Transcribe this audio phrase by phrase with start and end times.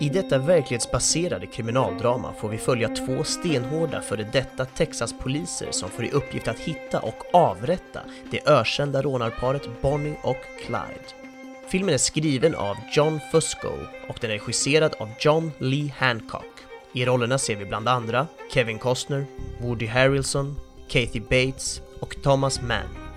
[0.00, 6.10] I detta verklighetsbaserade kriminaldrama får vi följa två stenhårda före detta Texas-poliser som får i
[6.10, 8.00] uppgift att hitta och avrätta
[8.30, 11.28] det ökända rånarparet Bonnie och Clyde.
[11.68, 13.72] Filmen är skriven av John Fusco
[14.08, 16.54] och den är regisserad av John Lee Hancock.
[16.92, 19.26] I rollerna ser vi bland andra Kevin Costner,
[19.60, 20.56] Woody Harrelson,
[20.88, 23.07] Kathy Bates och Thomas Mann.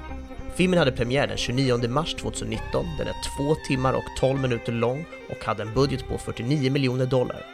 [0.56, 5.06] Filmen hade premiär den 29 mars 2019, den är 2 timmar och 12 minuter lång
[5.30, 7.46] och hade en budget på 49 miljoner dollar.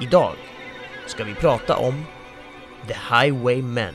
[0.00, 0.32] Idag
[1.06, 2.04] ska vi prata om
[2.86, 3.94] The Highwaymen.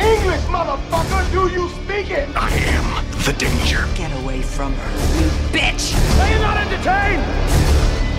[0.00, 1.32] English, motherfucker!
[1.32, 2.28] Do you speak it?
[2.36, 3.86] I am the danger.
[3.94, 5.94] Get away from her, you bitch!
[6.20, 7.24] Are you not entertained?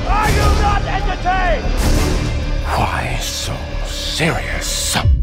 [0.08, 1.66] Are you not entertained?
[2.66, 5.17] Why so serious?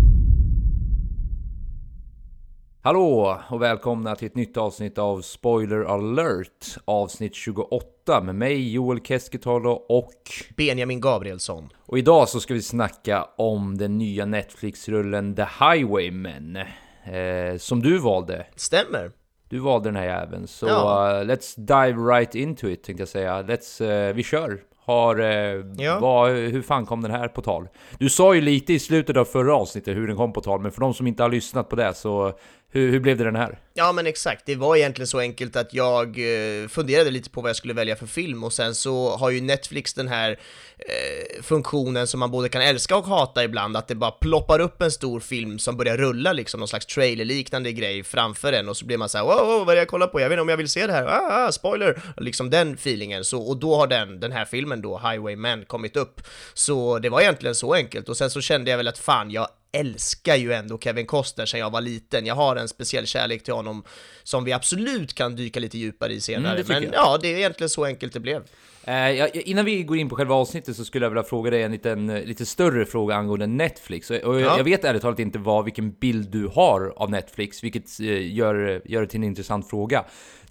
[2.85, 9.01] Hallå och välkomna till ett nytt avsnitt av Spoiler alert, avsnitt 28 med mig Joel
[9.01, 10.13] Keskitalo och
[10.57, 11.69] Benjamin Gabrielsson.
[11.87, 17.99] och idag så ska vi snacka om den nya Netflix-rullen The Highwaymen eh, som du
[17.99, 18.47] valde.
[18.57, 19.11] Stämmer.
[19.49, 21.11] Du valde den här jäveln, så Ja.
[21.21, 23.43] eh, let's dive right into it tänkte jag säga.
[23.43, 24.61] Let's, eh, vi kör.
[24.87, 25.99] Har, eh, Ja.
[26.01, 27.69] vad, hur fan kom den här på tal?
[27.99, 30.73] Du sa ju lite i slutet av förra avsnittet hur den kom på tal, men
[30.73, 32.33] för de som inte har lyssnat på det så
[32.75, 33.59] hur, hur blev det den här?
[33.75, 37.49] Ja men exakt, det var egentligen så enkelt att jag eh, funderade lite på vad
[37.49, 40.39] jag skulle välja för film och sen så har ju Netflix den här
[40.79, 44.83] eh, funktionen som man både kan älska och hata ibland, att det bara ploppar upp
[44.83, 48.87] en stor film som börjar rulla liksom, någon slags trailer-liknande grej framför en och så
[48.87, 50.21] blir man såhär wow, wow, vad är det jag kollar på?
[50.21, 52.03] Jag vet inte om jag vill se det här, ah, ah, spoiler!
[52.17, 56.21] Liksom den feelingen, så, och då har den, den här filmen då, Highwaymen, kommit upp.
[56.55, 59.49] Så det var egentligen så enkelt och sen så kände jag väl att fan, jag
[59.75, 62.27] älskar ju ändå Kevin Costner sedan jag var liten.
[62.27, 63.85] Jag har en speciell kärlek till honom
[64.23, 66.55] som vi absolut kan dyka lite djupare i senare.
[66.55, 66.93] Mm, Men jag.
[66.95, 68.43] ja, det är egentligen så enkelt det blev.
[68.87, 71.63] Eh, ja, innan vi går in på själva avsnittet så skulle jag vilja fråga dig
[71.63, 74.11] en liten, eh, lite större fråga angående Netflix.
[74.11, 74.57] Och, och Ja.
[74.57, 78.83] Jag vet ärligt talat inte vad, vilken bild du har av Netflix, vilket eh, gör,
[78.85, 80.05] gör det till en intressant fråga.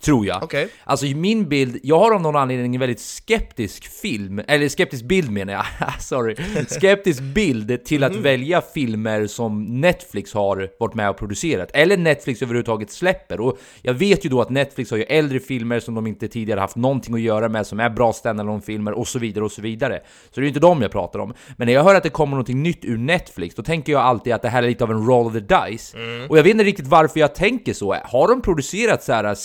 [0.03, 0.43] Tror jag.
[0.43, 0.69] Okej.
[0.83, 5.31] Alltså min bild, jag har av någon anledning en väldigt skeptisk film, eller skeptisk bild
[5.31, 5.65] menar jag,
[5.99, 6.35] sorry.
[6.67, 12.41] Skeptisk bild till att välja filmer som Netflix har varit med och producerat, eller Netflix
[12.41, 13.39] överhuvudtaget släpper.
[13.39, 16.59] Och jag vet ju då att Netflix har ju äldre filmer som de inte tidigare
[16.59, 20.01] haft någonting att göra med, som är bra standalone-filmer och så vidare och så vidare.
[20.25, 21.33] Så det är ju inte dem jag pratar om.
[21.57, 24.33] Men när jag hör att det kommer någonting nytt ur Netflix, då tänker jag alltid
[24.33, 25.97] att det här är lite av en roll of the dice.
[26.29, 27.95] Och jag vet inte riktigt varför jag tänker så.
[28.03, 29.35] Har de producerat så här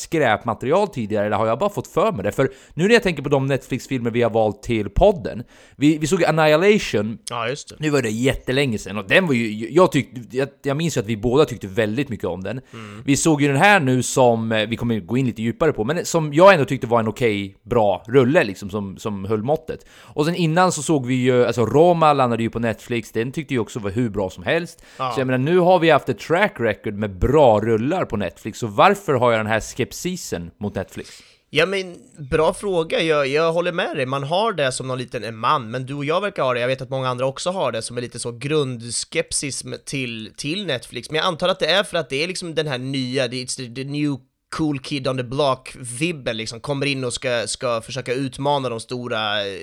[0.49, 2.33] skräpmaterial tidigare, eller har jag bara fått för mig det?
[2.33, 5.43] För nu när jag tänker på de Netflix-filmer vi har valt till podden,
[5.77, 7.75] vi, vi såg Annihilation, Ja, just det.
[7.79, 11.01] nu var det jättelänge sedan och den var ju, jag tyckte, jag, jag minns ju
[11.01, 12.61] att vi båda tyckte väldigt mycket om den.
[13.05, 15.85] Vi såg ju den här nu som, eh, vi kommer gå in lite djupare på,
[15.85, 19.87] men som jag ändå tyckte var en okej, bra rulle liksom som, som höll måttet.
[20.15, 23.55] Och sen innan så såg vi ju, alltså Roma landade ju på Netflix, den tyckte
[23.55, 24.83] jag också var hur bra som helst.
[24.99, 25.13] Ja.
[25.15, 28.59] Så jag menar, nu har vi haft ett track record med bra rullar på Netflix,
[28.59, 31.23] så varför har jag den här skepsisen mot Netflix?
[31.51, 31.97] Ja men
[32.31, 35.87] bra fråga, jag, jag håller med dig, man har det som någon liten man, men
[35.87, 37.97] du och jag verkar ha det, jag vet att många andra också har det, som
[37.97, 42.11] är lite så grundskepsis till, till Netflix, men jag antar att det är för att
[42.11, 44.17] det är liksom den här nya, det the, the new
[44.57, 49.47] cool kid on the block-vibben liksom, kommer in och ska, ska försöka utmana de stora
[49.47, 49.55] eh,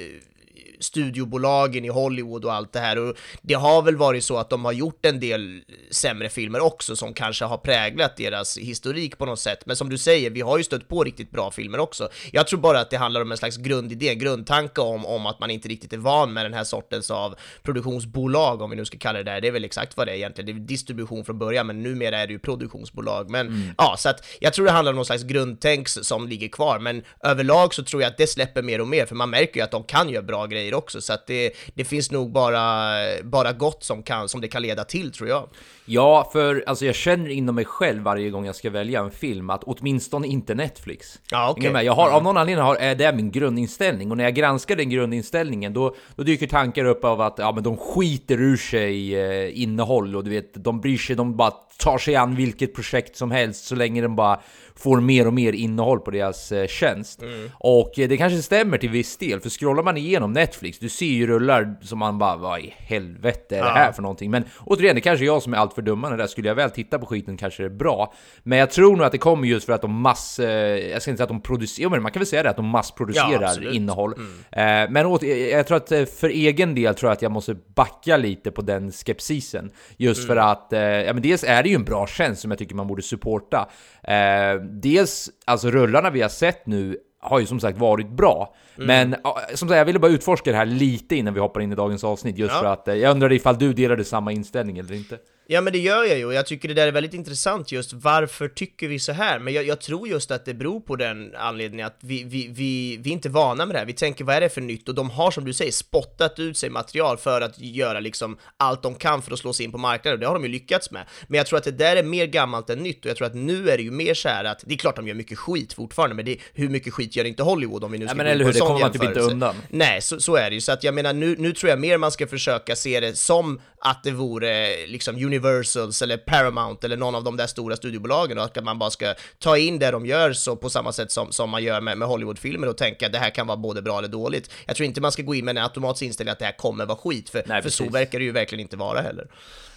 [0.80, 4.66] studiobolagen i Hollywood och allt det här och det har väl varit så att de
[4.66, 5.62] har gjort en del
[5.92, 9.66] sämre filmer också som kanske har präglat deras historik på något sätt.
[9.66, 12.10] Men som du säger, vi har ju stött på riktigt bra filmer också.
[12.31, 15.39] Jag tror bara att det handlar om en slags grundidé, en grundtanke om, om att
[15.39, 18.98] man inte riktigt är van med den här sortens av produktionsbolag, om vi nu ska
[18.98, 19.42] kalla det där.
[19.42, 20.45] Det är väl exakt vad det är egentligen.
[20.45, 23.30] Det är distribution från början, men numera är det ju produktionsbolag.
[23.30, 26.80] Men ja, så att jag tror det handlar om någon slags grundtänk som ligger kvar,
[26.80, 29.62] men överlag så tror jag att det släpper mer och mer, för man märker ju
[29.62, 32.94] att de kan göra bra grejer också, så att det, det finns nog bara,
[33.24, 35.50] bara gott som, kan, som det kan leda till tror jag.
[35.86, 39.50] Ja, för alltså jag känner inom mig själv varje gång jag ska välja en film
[39.50, 41.19] att åtminstone inte Netflix.
[41.31, 41.83] Ja, med?
[41.83, 44.89] Jag har, av någon anledning har, är det min grundinställning och när jag granskar den
[44.89, 49.62] grundinställningen då, då dyker tankar upp av att ja, men de skiter ur sig eh,
[49.62, 53.31] innehåll och du vet, de bryr sig, de bara tar sig an vilket projekt som
[53.31, 54.39] helst så länge de bara
[54.77, 57.24] får mer och mer innehåll på deras eh, tjänst.
[57.54, 61.06] Och eh, det kanske stämmer till viss del, för scrollar man igenom Netflix, du ser
[61.06, 64.31] ju rullar som man bara vad i helvete är det här för någonting?
[64.31, 66.27] Men återigen, det kanske är jag som är allt för där.
[66.27, 68.13] Skulle jag väl titta på skiten kanske det är bra.
[68.44, 70.39] Men jag tror nog att det kommer just för att de mass...
[70.39, 70.50] Eh,
[70.92, 72.66] jag ska inte säga att de producerar, men man kan väl säga det att de
[72.66, 74.13] massproducerar Ja, innehåll.
[74.51, 78.18] Eh, men åt, jag, tror att för egen del tror jag att jag måste backa
[78.18, 79.72] lite på den skepsisen.
[79.98, 82.57] Just för att, eh, ja men dels är det ju en bra tjänst som jag
[82.57, 83.69] tycker man borde supporta.
[84.04, 88.56] Eh, dels, alltså rullarna vi har sett nu har ju som sagt varit bra.
[88.75, 91.72] Men ja, som sagt, jag ville bara utforska det här lite innan vi hoppar in
[91.72, 92.38] i dagens avsnitt.
[92.38, 92.60] Just Ja.
[92.60, 95.18] för att eh, jag undrade ifall du delade samma inställning eller inte.
[95.48, 98.48] Ja men det gör jag ju, jag tycker det där är väldigt intressant just varför
[98.48, 99.39] tycker vi så här?
[99.39, 102.98] Men jag, jag tror just att det beror på den anledningen att vi, vi, vi,
[103.01, 104.89] vi är inte vana med det här, vi tänker vad är det för nytt?
[104.89, 108.83] Och de har som du säger spottat ut sig material för att göra liksom allt
[108.83, 110.92] de kan för att slå sig in på marknaden, och det har de ju lyckats
[110.92, 111.06] med.
[111.27, 113.36] Men jag tror att det där är mer gammalt än nytt, och jag tror att
[113.36, 115.74] nu är det ju mer så här att, det är klart de gör mycket skit
[115.74, 118.25] fortfarande, men det, hur mycket skit gör inte Hollywood om vi nu Ja, ska men
[118.25, 119.56] gå in eller hur, det sån kommer man typ inte undan.
[119.69, 120.62] Nej, så, så är det ju.
[120.62, 123.62] Så att jag menar, nu, nu tror jag mer man ska försöka se det som
[123.79, 128.44] att det vore liksom Universals eller Paramount eller någon av de där stora studiobolagen och
[128.44, 131.50] att man bara ska ta in det de gör så på samma sätt som, som
[131.50, 134.07] man gör med, med Hollywoodfilmer och tänka att det här kan vara både bra eller
[134.07, 134.51] dåligt.
[134.65, 136.85] Jag tror inte man ska gå in med en automatisk inställning att det här kommer
[136.85, 139.27] vara skit, för, Nej, för så verkar det ju verkligen inte vara heller.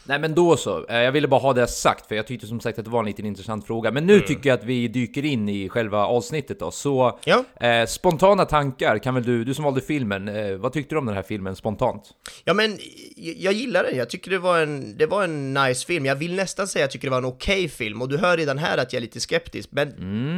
[0.04, 2.60] Nej men då så, Eh, jag ville bara ha det sagt för jag tyckte som
[2.60, 3.90] sagt att det var en liten intressant fråga.
[3.90, 6.70] Men nu tycker jag att vi dyker in i själva avsnittet då.
[6.70, 7.44] Så Ja.
[7.66, 11.06] eh, spontana tankar kan väl du, du som valde filmen, eh, vad tyckte du om
[11.06, 12.02] den här filmen spontant?
[12.44, 12.78] Ja men
[13.16, 16.06] jag, gillar den, jag tycker det var, en, det var en nice film.
[16.06, 18.36] Jag vill nästan säga att jag tycker det var en okej film, och du hör
[18.36, 19.94] redan här att jag är lite skeptisk, men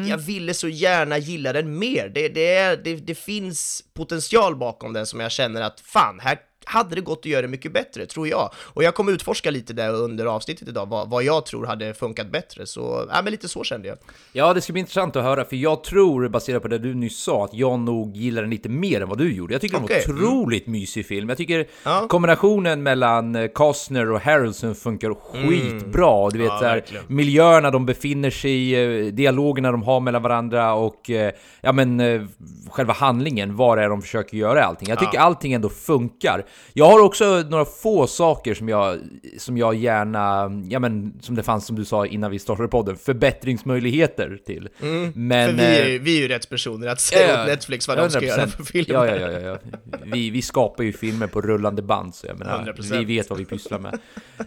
[0.09, 2.09] jag ville så gärna gilla den mer.
[2.15, 6.39] Det, det, är, det, det finns potential bakom den som jag känner att fan, här
[6.65, 8.51] hade det gått att göra det mycket bättre, tror jag.
[8.57, 12.31] Och jag kommer utforska lite där under avsnittet idag, vad, vad jag tror hade funkat
[12.33, 12.67] bättre.
[12.67, 13.99] Så, ja men lite så kände jag.
[14.33, 17.19] Ja, det ska bli intressant att höra, för jag tror, baserat på det du nyss
[17.23, 19.55] sa, att jag nog gillar den lite mer än vad du gjorde.
[19.55, 21.29] Jag tycker Okej, det var en otroligt mysig film.
[21.29, 22.07] Jag tycker Ja.
[22.09, 26.31] kombinationen mellan eh, Costner och Harrelson funkar skitbra.
[26.31, 27.05] Du vet, Ja, verkligen.
[27.09, 32.01] miljöerna de befinner sig i, eh, dialogerna de har mellan varandra och eh, ja, men,
[32.71, 34.89] själva handlingen, vad det är de försöker göra allting.
[34.89, 36.45] Jag tycker allting ändå funkar.
[36.73, 38.99] Jag har också några få saker som jag,
[39.39, 42.97] som jag gärna, ja men som det fanns som du sa innan vi startade podden,
[42.97, 44.69] förbättringsmöjligheter till.
[45.15, 45.57] Men, Mm.
[45.57, 47.97] för vi är, eh, ju- vi är ju rättspersoner att säga ja, åt Netflix vad
[47.99, 48.27] de ska 100%.
[48.39, 48.95] göra för filmer.
[49.07, 49.59] Ja, ja, ja, ja.
[50.05, 52.99] Vi, vi skapar ju filmer på rullande band, så jag menar, 100%.
[52.99, 53.95] vi vet vad vi pysslar med.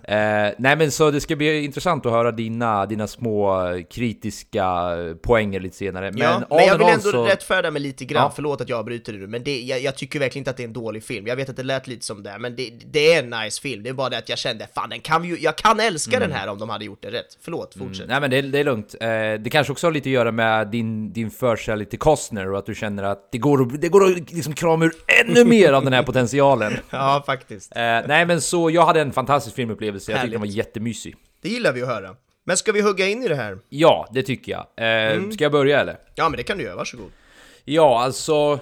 [0.03, 4.91] Eh, nej men så det ska bli intressant att höra dina, dina små eh, kritiska
[5.21, 6.11] poänger lite senare.
[6.11, 7.25] Men, Ja, men jag vill ändå så...
[7.25, 8.31] rättfärda mig lite grann, Ja.
[8.35, 10.67] förlåt att jag avbryter nu, men det, jag, jag tycker verkligen inte att det är
[10.67, 11.27] en dålig film.
[11.27, 13.83] Jag vet att det lät lite som det, men det, det är en nice film.
[13.83, 16.29] Det är bara det att jag kände, fan den kan ju, jag kan älska Mm.
[16.29, 17.37] den här om de hade gjort det rätt.
[17.41, 18.07] Förlåt, fortsätt.
[18.07, 18.95] Nej men det, är- det är lugnt.
[19.01, 19.07] Eh,
[19.39, 22.65] det kanske också har lite att göra med din, din förkärlek till Costner och att
[22.65, 24.93] du känner att det går, att- det går att liksom krama ur
[25.25, 26.73] ännu mer av den här potentialen.
[26.89, 27.75] Ja, faktiskt.
[27.75, 31.15] Eh, nej men så, jag hade en fantastisk filmupplevelse, jag tyckte den var jättemysig.
[31.41, 32.15] Det gillar vi att höra.
[32.45, 33.57] Men ska vi hugga in i det här?
[33.69, 34.65] Ja, det tycker jag.
[34.77, 35.31] Eh, Mm.
[35.31, 35.97] Ska jag börja eller?
[36.15, 37.11] Ja, men det kan du göra, varsågod.
[37.65, 38.59] Ja, alltså...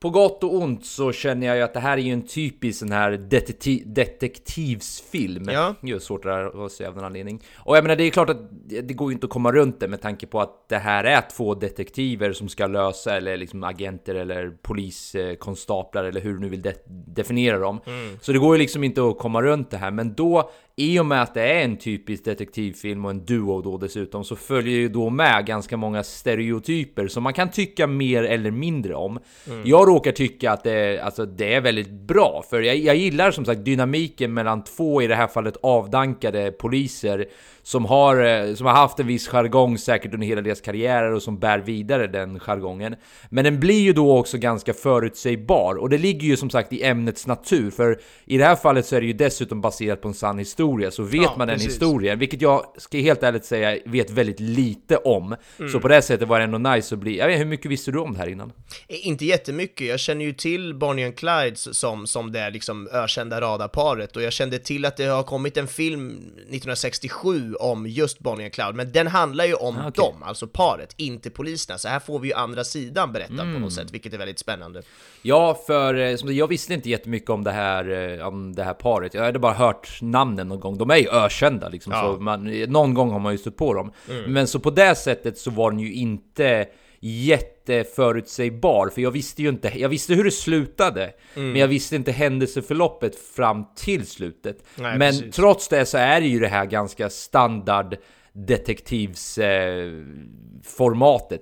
[0.00, 2.78] På gott och ont så känner jag ju att det här är ju en typisk
[2.78, 5.48] sån här detekti- detektivsfilm.
[5.48, 5.74] Ja.
[5.82, 7.42] Är svårt det här att säga av någon anledning.
[7.56, 8.50] Och jag menar, det är klart att
[8.82, 11.20] det går ju inte att komma runt det med tanke på att det här är
[11.36, 16.62] två detektiver som ska lösa, eller liksom agenter eller poliskonstaplar eller hur du nu vill
[16.62, 16.74] de-
[17.06, 17.80] definiera dem.
[18.20, 21.06] Så det går ju liksom inte att komma runt det här, men då i och
[21.06, 24.88] med att det är en typisk detektivfilm och en duo då dessutom så följer ju
[24.88, 29.18] då med ganska många stereotyper som man kan tycka mer eller mindre om.
[29.64, 33.44] Jag råkar tycka att det, alltså, det är väldigt bra, för jag, jag gillar som
[33.44, 37.26] sagt dynamiken mellan två i det här fallet avdankade poliser
[37.68, 41.22] som har, eh, som har haft en viss jargong säkert under hela deras karriärer och
[41.22, 42.94] som bär vidare den jargongen.
[43.30, 46.82] Men den blir ju då också ganska förutsägbar och det ligger ju som sagt i
[46.82, 50.14] ämnets natur för i det här fallet så är det ju dessutom baserat på en
[50.14, 51.72] sann historia så vet Ja, man den precis.
[51.72, 55.36] historien, vilket jag ska helt ärligt säga vet väldigt lite om.
[55.58, 55.72] Mm.
[55.72, 57.18] Så på det sättet var det ändå nice att bli...
[57.18, 58.52] Jag vet inte, hur mycket visste du om det här innan?
[58.88, 63.40] Eh, Inte jättemycket, jag känner ju till Bonnie and Clyde som, som det liksom ökända
[63.40, 68.44] radarparet och jag kände till att det har kommit en film 1967 om just Bonnie
[68.44, 70.04] and Clyde, men den handlar ju om Ah, okej.
[70.04, 73.62] dem, alltså paret, inte poliserna, så här får vi ju andra sidan berättad på Mm.
[73.62, 74.82] något sätt, vilket är väldigt spännande.
[75.22, 78.74] Ja, för eh, som, jag visste inte jättemycket om det här, eh, om det här
[78.74, 79.14] paret.
[79.14, 80.78] Jag hade bara hört namnen någon gång.
[80.78, 82.00] De är ju ökända liksom, Ja.
[82.16, 83.92] så man, någon gång har man ju stött på dem.
[84.10, 84.32] Mm.
[84.32, 86.66] Men så på det sättet så var den ju inte
[87.00, 91.50] jätteförutsägbar, för jag visste ju inte, jag visste hur det slutade, Mm.
[91.52, 94.64] men jag visste inte händelseförloppet fram till slutet.
[94.76, 95.34] Nej, men precis.
[95.34, 97.96] trots det så är det ju det här ganska standard
[98.32, 99.92] detektivs eh,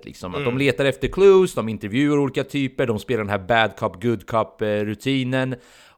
[0.05, 0.31] liksom.
[0.35, 0.57] Att Mm.
[0.57, 4.25] de letar efter clues, de intervjuar olika typer, de spelar den här bad cop, good
[4.27, 5.55] cop eh, rutinen.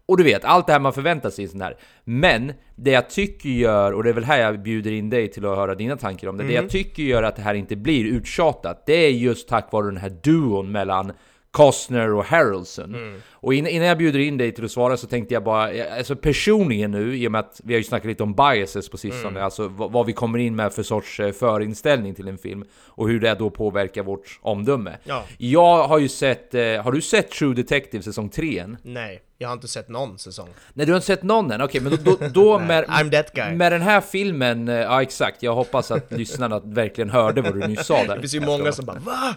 [0.09, 1.77] Och du vet, allt det här man förväntar sig i sån här.
[2.03, 5.45] Men det jag tycker gör, och det är väl här jag bjuder in dig till
[5.45, 6.43] att höra dina tankar om det.
[6.43, 6.63] Det Mm.
[6.63, 9.97] jag tycker gör att det här inte blir uttjatat, det är just tack vare den
[9.97, 11.11] här duon mellan
[11.51, 12.95] Costner och Harrelson.
[12.95, 13.21] Mm.
[13.31, 15.97] Och in, innan jag bjuder in dig till att svara så tänkte jag bara, eh,
[15.97, 18.97] alltså personligen nu, i och med att vi har ju snackat lite om biases på
[18.97, 19.43] sistone, Mm.
[19.43, 23.19] alltså vad, vi kommer in med för sorts eh, förinställning till en film, och hur
[23.19, 24.97] det då påverkar vårt omdöme.
[25.03, 25.23] Ja.
[25.37, 28.77] Jag har ju sett, eh, har du sett True Detective säsong 3 än?
[28.83, 30.49] Nej, jag har inte sett någon säsong.
[30.73, 31.61] Nej du har inte sett någon än?
[31.61, 32.85] Okej, men då, då, då med,
[33.55, 37.85] med den här filmen, ja exakt, jag hoppas att lyssnarna verkligen hörde vad du nyss
[37.85, 38.15] sa där.
[38.15, 39.35] Det finns ju många som bara VA?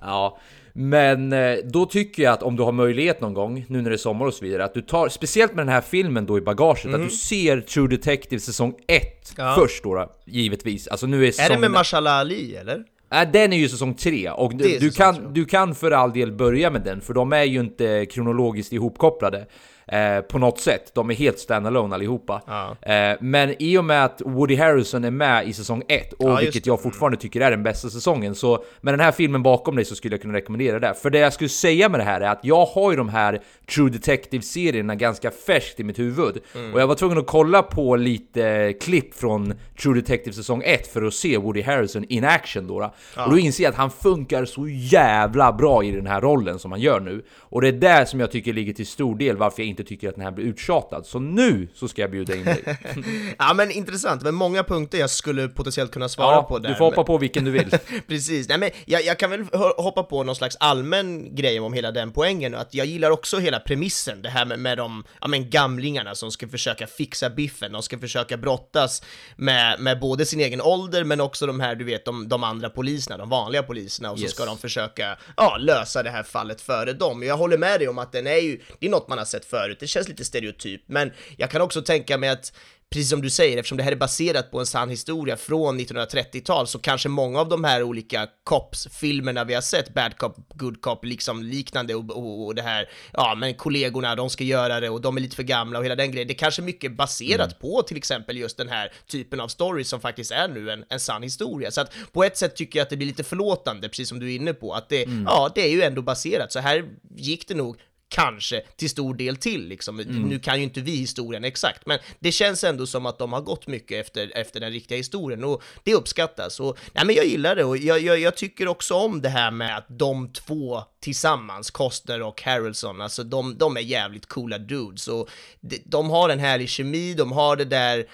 [0.00, 0.38] Ja,
[0.72, 3.96] men eh, då tycker jag att om du har möjlighet någon gång, nu när det
[3.96, 6.40] är sommar och så vidare, att du tar, speciellt med den här filmen då i
[6.40, 9.50] bagaget, att du ser True Detective säsong 1 Mm.
[9.50, 9.54] Ja.
[9.58, 10.88] först då, då, givetvis.
[10.88, 12.84] Alltså nu är Är det med Marshala Ali eller?
[13.10, 15.24] Nej, den är ju säsong 3 och du, du, kan, tre.
[15.32, 19.46] du kan för all del börja med den, för de är ju inte kronologiskt ihopkopplade.
[19.92, 20.94] Eh, på något sätt.
[20.94, 22.42] De är helt standalone allihopa.
[22.46, 22.76] Ja.
[22.92, 26.36] Eh, men i och med att Woody Harrelson är med i säsong 1, och Ja,
[26.36, 29.84] vilket jag fortfarande tycker är den bästa säsongen, så med den här filmen bakom dig
[29.84, 30.94] så skulle jag kunna rekommendera det.
[30.94, 33.40] För det jag skulle säga med det här är att jag har ju de här
[33.74, 36.38] True Detective-serierna ganska färskt i mitt huvud.
[36.54, 36.74] Mm.
[36.74, 41.02] Och jag var tvungen att kolla på lite klipp från True Detective säsong 1 för
[41.02, 42.80] att se Woody Harrelson in action då.
[42.80, 42.94] då.
[43.24, 46.72] Och då inser jag att han funkar så jävla bra i den här rollen som
[46.72, 47.22] han gör nu.
[47.38, 50.08] Och det är där som jag tycker ligger till stor del varför jag inte tycker
[50.08, 51.06] att den här blir uttjatad.
[51.06, 52.64] Så nu så ska jag bjuda in dig.
[53.38, 56.68] Ja men intressant, men många punkter jag skulle potentiellt kunna svara Ja, på där.
[56.68, 57.70] du får hoppa på vilken du vill.
[58.08, 59.44] Precis, nej men jag, jag kan väl
[59.76, 63.60] hoppa på någon slags allmän grej om hela den poängen, att jag gillar också hela
[63.60, 67.82] premissen, det här med, med de, ja men gamlingarna som ska försöka fixa biffen, de
[67.82, 69.02] ska försöka brottas
[69.36, 72.70] med, med både sin egen ålder men också de här, du vet, de, de andra
[72.70, 74.32] poliserna, de vanliga poliserna, och så Yes.
[74.32, 77.22] ska de försöka, ja, lösa det här fallet före dem.
[77.22, 79.44] Jag håller med dig om att den är ju, det är något man har sett
[79.44, 82.52] förut, det känns lite stereotyp, men jag kan också tänka mig att
[82.90, 86.66] precis som du säger, eftersom det här är baserat på en sann historia från 1930-tal
[86.66, 91.04] så kanske många av de här olika Cops-filmerna vi har sett, Bad Cop, Good Cop,
[91.04, 95.00] liksom liknande och, och, och det här, ja men kollegorna, de ska göra det och
[95.00, 97.82] de är lite för gamla och hela den grejen, det är kanske mycket baserat på
[97.82, 101.22] till exempel just den här typen av stories som faktiskt är nu en, en sann
[101.22, 101.70] historia.
[101.70, 104.32] Så att på ett sätt tycker jag att det blir lite förlåtande, precis som du
[104.32, 106.84] är inne på, att det, ja, det är ju ändå baserat, så här
[107.16, 107.76] gick det nog
[108.10, 109.96] kanske till stor del till liksom.
[109.96, 113.40] Nu kan ju inte vi historien exakt, men det känns ändå som att de har
[113.40, 116.60] gått mycket efter, efter den riktiga historien och det uppskattas.
[116.60, 119.50] Och, nej, men jag gillar det och jag, jag, jag tycker också om det här
[119.50, 125.08] med att de två tillsammans, Costner och Harrelson, alltså de, de är jävligt coola dudes
[125.08, 128.06] och de, de har en härlig kemi, de har det där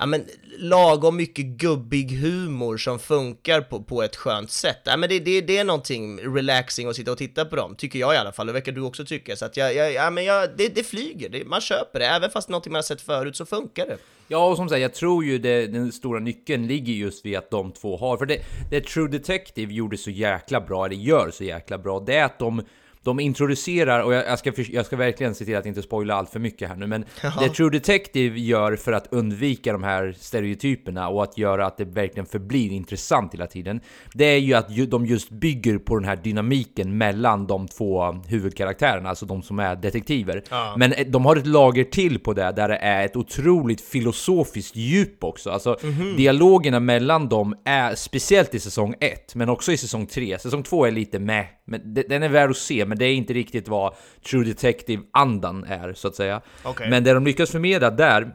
[0.00, 0.24] ja men
[0.58, 4.80] lagom mycket gubbig humor som funkar på, på ett skönt sätt.
[4.84, 7.98] Ja, men det, det, det är någonting relaxing att sitta och titta på dem, tycker
[7.98, 9.36] jag i alla fall, det verkar du också tycka.
[9.36, 12.30] Så att jag, jag, ja, men jag, det, det flyger, det, man köper det, även
[12.30, 13.96] fast någonting man har sett förut så funkar det.
[14.28, 17.50] Ja, och som sagt, jag tror ju det, den stora nyckeln ligger just vid att
[17.50, 18.38] de två har, för det,
[18.70, 22.38] det True Detective gjorde så jäkla bra, eller gör så jäkla bra, det är att
[22.38, 22.62] de
[23.04, 26.30] de introducerar, och jag, jag, ska, jag ska verkligen se till att inte spoila allt
[26.30, 27.04] för mycket här nu, men
[27.40, 31.84] det True Detective gör för att undvika de här stereotyperna och att göra att det
[31.84, 33.80] verkligen förblir intressant hela tiden,
[34.14, 38.12] det är ju att ju, de just bygger på den här dynamiken mellan de två
[38.26, 40.42] huvudkaraktärerna, alltså de som är detektiver.
[40.78, 44.76] Men eh, de har ett lager till på det, där det är ett otroligt filosofiskt
[44.76, 45.50] djup också.
[45.50, 45.76] Alltså
[46.16, 50.38] dialogerna mellan dem är, speciellt i säsong 1, men också i säsong 3.
[50.38, 53.14] Säsong 2 är lite med, men de- den är värd att se, men det är
[53.14, 53.94] inte riktigt vad
[54.30, 56.40] True Detective-andan är, så att säga.
[56.62, 56.90] Okej.
[56.90, 58.34] Men det de lyckas förmedla där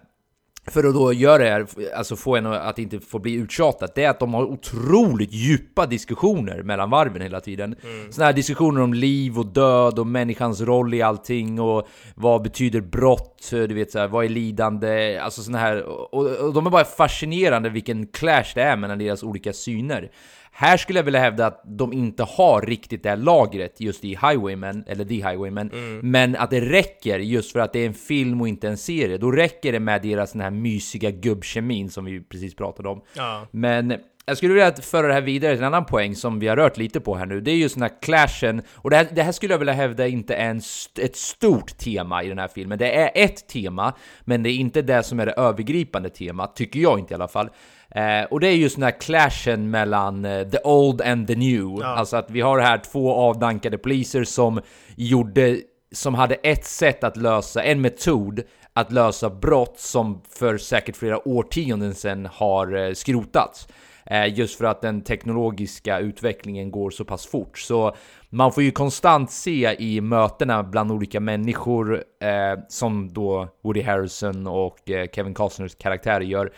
[0.67, 4.09] för att då göra det alltså få en att inte få bli uttjatat, det är
[4.09, 7.75] att de har otroligt djupa diskussioner mellan varven hela tiden.
[7.83, 8.11] Mm.
[8.11, 12.81] Sådana här diskussioner om liv och död och människans roll i allting och vad betyder
[12.81, 16.69] brott, du vet så här, vad är lidande, alltså sådana här, och, och de är
[16.69, 20.11] bara fascinerande vilken clash det är mellan deras olika syner.
[20.57, 24.09] Här skulle jag vilja hävda att de inte har riktigt det här lagret just i
[24.09, 26.11] Highwaymen, eller The Highwaymen, mm.
[26.11, 29.17] men att det räcker just för att det är en film och inte en serie.
[29.17, 33.01] Då räcker det med deras den här mysiga gubbkemin som vi precis pratade om.
[33.13, 33.47] Ja.
[33.51, 33.93] Men
[34.25, 36.77] jag skulle vilja föra det här vidare till en annan poäng som vi har rört
[36.77, 37.41] lite på här nu.
[37.41, 40.07] Det är just den här clashen, och det här, det här skulle jag vilja hävda
[40.07, 42.77] inte är en st ett stort tema i den här filmen.
[42.77, 46.79] Det är ett tema, men det är inte det som är det övergripande temat, tycker
[46.79, 47.49] jag inte i alla fall.
[47.95, 51.77] Eh, och det är just den här clashen mellan eh, the old and the new.
[51.79, 51.85] Ja.
[51.85, 54.61] Alltså att vi har här två avdankade poliser som
[54.95, 55.57] gjorde,
[55.91, 58.41] som hade ett sätt att lösa, en metod
[58.73, 63.67] att lösa brott som för säkert flera årtionden sedan har eh, skrotats.
[64.05, 67.57] Eh, just för att den teknologiska utvecklingen går så pass fort.
[67.57, 67.95] Så
[68.29, 74.47] man får ju konstant se i mötena bland olika människor, eh, som då Woody Harrison
[74.47, 76.51] och eh, Kevin Costners karaktärer gör,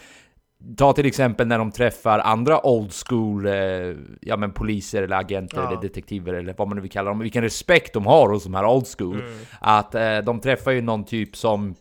[0.77, 3.53] Ta till exempel när de träffar andra old school, eh,
[4.21, 5.67] ja men poliser eller agenter ja.
[5.67, 8.53] eller detektiver eller vad man nu vill kalla dem, vilken respekt de har hos de
[8.53, 9.15] här old school.
[9.19, 9.37] Mm.
[9.59, 11.75] Att eh, de träffar ju någon typ som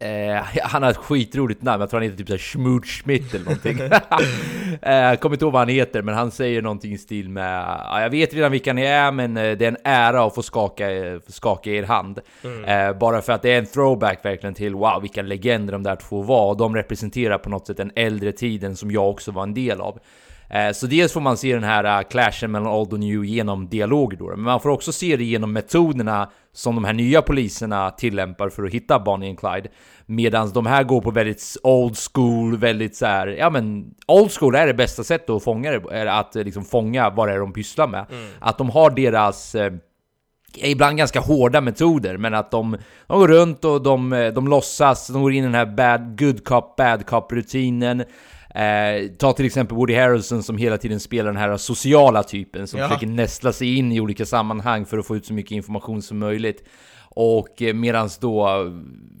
[0.00, 3.80] Eh, han har ett skitroligt namn, jag tror han heter typ Schmidt eller någonting.
[4.82, 8.00] eh, kommer inte ihåg vad han heter, men han säger någonting i stil med ja,
[8.00, 10.86] Jag vet redan vilka ni är, men eh, det är en ära att få skaka,
[11.26, 12.20] få skaka er hand.
[12.44, 12.64] Mm.
[12.64, 15.96] Eh, bara för att det är en throwback verkligen till wow, vilka legender de där
[15.96, 16.54] två var.
[16.54, 19.98] De representerar på något sätt den äldre tiden som jag också var en del av.
[20.50, 23.68] Eh, så dels får man se den här uh, clashen mellan old och new genom
[23.68, 27.90] dialoger då, men man får också se det genom metoderna som de här nya poliserna
[27.90, 29.68] tillämpar för att hitta Bonnie and Clyde.
[30.06, 34.54] Medan de här går på väldigt old school, väldigt så här, ja men old school
[34.54, 37.52] är det bästa sättet att fånga det, att eh, liksom fånga vad det är de
[37.52, 38.06] pysslar med.
[38.10, 38.28] Mm.
[38.38, 39.72] Att de har deras eh,
[40.56, 42.76] ibland ganska hårda metoder, men att de,
[43.06, 46.44] de går runt och de, de låtsas, de går in i den här bad, good
[46.44, 48.04] cop, bad cop-rutinen.
[48.54, 52.80] Eh, ta till exempel Woody Harrelson som hela tiden spelar den här sociala typen som
[52.80, 52.88] ja.
[52.88, 56.18] försöker nästla sig in i olika sammanhang för att få ut så mycket information som
[56.18, 56.64] möjligt.
[57.10, 58.48] Och eh, medans då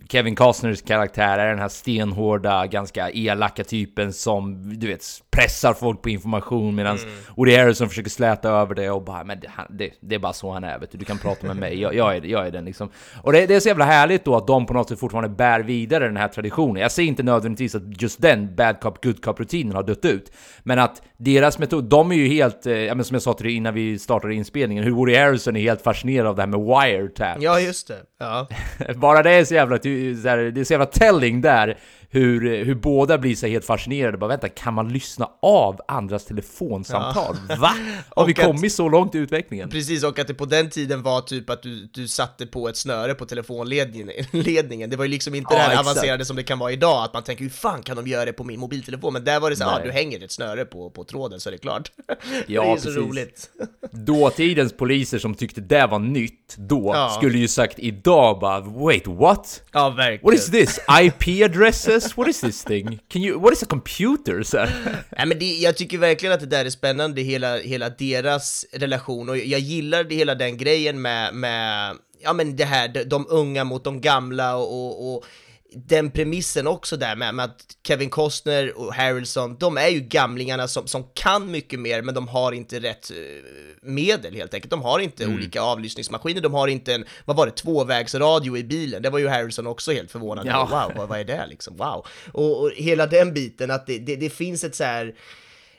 [0.08, 5.02] Kevin Costners karaktär är den här stenhårda, ganska elaka typen som, du vet,
[5.38, 7.10] pressar folk på information medan mm.
[7.36, 10.52] Woody Harrison försöker släta över det och bara men det, det, det är bara så
[10.52, 12.64] han är vet du, du kan prata med mig, jag, jag, är, jag är den
[12.64, 12.90] liksom.
[13.22, 15.60] Och det, det, är så jävla härligt då att de på något sätt fortfarande bär
[15.60, 16.82] vidare den här traditionen.
[16.82, 20.78] Jag säger inte nödvändigtvis att just den bad cop, good cop-rutinen har dött ut, men
[20.78, 23.74] att deras metod, de är ju helt, eh, men som jag sa till dig innan
[23.74, 27.36] vi startade inspelningen, hur Woody Harrison är helt fascinerad av det här med wiretap.
[27.40, 27.98] Ja, just det.
[28.18, 28.48] Ja.
[28.96, 31.78] bara det är så jävla, det är så jävla telling där
[32.10, 34.18] hur, hur båda blir så helt fascinerade.
[34.18, 37.36] Bara vänta, kan man lyssna av andras telefonsamtal?
[37.48, 37.56] Ja.
[37.56, 37.70] Va?
[38.16, 39.70] Har vi kommit så långt i utvecklingen?
[39.70, 42.76] Precis, och att det på den tiden var typ att du, du satte på ett
[42.76, 44.90] snöre på telefonledningen.
[44.90, 45.88] Det var ju liksom inte ja, det här exakt.
[45.88, 48.32] avancerade som det kan vara idag, att man tänker hur fan kan de göra det
[48.32, 49.12] på min mobiltelefon?
[49.12, 51.48] Men där var det så här, ah, du hänger ett snöre på, på tråden så
[51.48, 51.92] är det klart.
[52.46, 52.94] Ja, det är precis.
[52.94, 53.50] så roligt.
[53.92, 57.14] Dåtidens poliser som tyckte det var nytt då, ja.
[57.16, 59.62] skulle ju sagt idag bara Wait, what?
[59.72, 60.24] Ja, verkligen.
[60.24, 60.80] What is this?
[61.00, 61.97] IP addresses?
[62.00, 62.16] This?
[62.16, 63.00] What is this thing?
[63.08, 64.42] Can you, what is a computer?
[64.42, 64.56] Så
[65.16, 69.28] Nej, men det, jag tycker verkligen att det där är spännande, hela, hela deras relation,
[69.28, 73.26] och jag gillar det, hela den grejen med, med ja men det här, de, de
[73.28, 75.24] unga mot de gamla och, och, och
[75.72, 80.68] den premissen också där med, med, att Kevin Costner och Harrelson, de är ju gamlingarna
[80.68, 83.16] som, som kan mycket mer, men de har inte rätt uh,
[83.82, 84.70] medel helt enkelt.
[84.70, 85.36] De har inte mm.
[85.36, 89.02] olika avlyssningsmaskiner, de har inte en, vad var det, tvåvägsradio i bilen.
[89.02, 90.68] Det var ju Harrelson också helt förvånad ja.
[90.70, 91.76] Wow, vad, vad, är det liksom?
[91.76, 92.06] Wow.
[92.32, 95.14] Och, och hela den biten, att det, det, det finns ett så här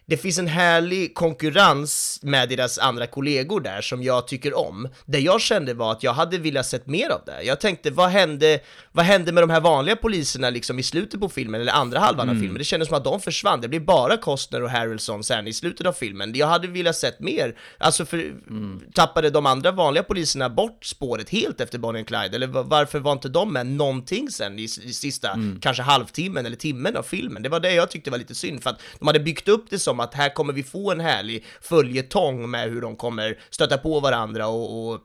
[0.10, 4.88] det finns en härlig konkurrens med deras andra kollegor där som jag tycker om.
[5.06, 7.44] Det jag kände var att jag hade velat sett mer av det.
[7.44, 8.60] Jag tänkte, vad hände,
[8.92, 12.30] vad hände med de här vanliga poliserna liksom i slutet på filmen, eller andra halvan
[12.30, 12.38] mm.
[12.38, 12.58] av filmen?
[12.58, 13.62] Det kändes som att de försvann.
[13.62, 16.36] Det blev bara Costner och Harrelson sen i slutet av filmen.
[16.36, 17.56] Jag hade velat sett mer.
[17.78, 18.82] Alltså, för, mm.
[18.94, 22.36] tappade de andra vanliga poliserna bort spåret helt efter Bonnie and Clyde?
[22.36, 25.60] Eller varför var inte de med någonting sen i, i sista, mm.
[25.62, 27.44] kanske halvtimmen eller timmen av filmen?
[27.44, 29.80] Det var det jag tyckte var lite synd, för att de hade byggt upp det
[29.80, 34.00] som att här kommer vi få en härlig följetong med hur de kommer stöta på
[34.00, 35.00] varandra och, och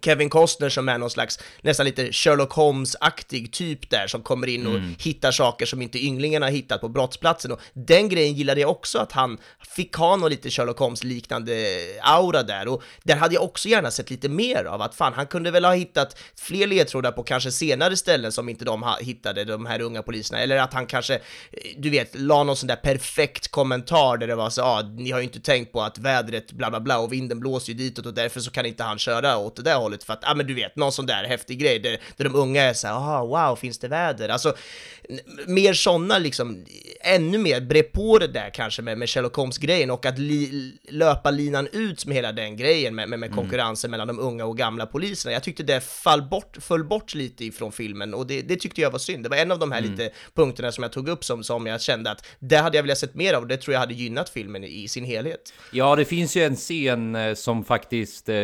[0.00, 4.66] Kevin Costner som är någon slags nästan lite Sherlock Holmes-aktig typ där som kommer in
[4.66, 7.52] och hittar saker som inte ynglingen har hittat på brottsplatsen.
[7.52, 9.38] Och den grejen gillade jag också att han
[9.76, 12.68] fick ha någon lite Sherlock Holmes-liknande aura där.
[12.68, 15.64] Och där hade jag också gärna sett lite mer av att fan han kunde väl
[15.64, 20.02] ha hittat fler ledtrådar på kanske senare ställen som inte de hittade, de här unga
[20.02, 20.40] poliserna.
[20.40, 21.20] Eller att han kanske,
[21.76, 25.10] du vet, la någon sån där perfekt kommentar där det var så ja, ah, ni
[25.10, 28.06] har ju inte tänkt på att vädret bla bla bla och vinden blåser ju ditåt
[28.06, 30.34] och därför så kan inte han köra åt det där hållet för att, ja ah,
[30.34, 32.94] men du vet, någon sån där häftig grej där, där de unga är så här,
[32.94, 34.28] aha, wow, finns det väder?
[34.28, 34.54] Alltså,
[35.46, 36.64] mer sådana liksom,
[37.00, 41.30] ännu mer, bre på det där kanske med, med Sherlock Holmes-grejen och att li, löpa
[41.30, 44.86] linan ut med hela den grejen med, med, med konkurrensen mellan de unga och gamla
[44.86, 45.32] poliserna.
[45.32, 48.90] Jag tyckte det fall bort, föll bort lite ifrån filmen och det, det tyckte jag
[48.90, 49.22] var synd.
[49.22, 51.80] Det var en av de här lite punkterna som jag tog upp som, som jag
[51.80, 54.28] kände att det hade jag velat sett mer av och det tror jag hade gynnat
[54.28, 55.52] filmen i sin helhet.
[55.72, 58.36] Ja, det finns ju en scen eh, som faktiskt eh,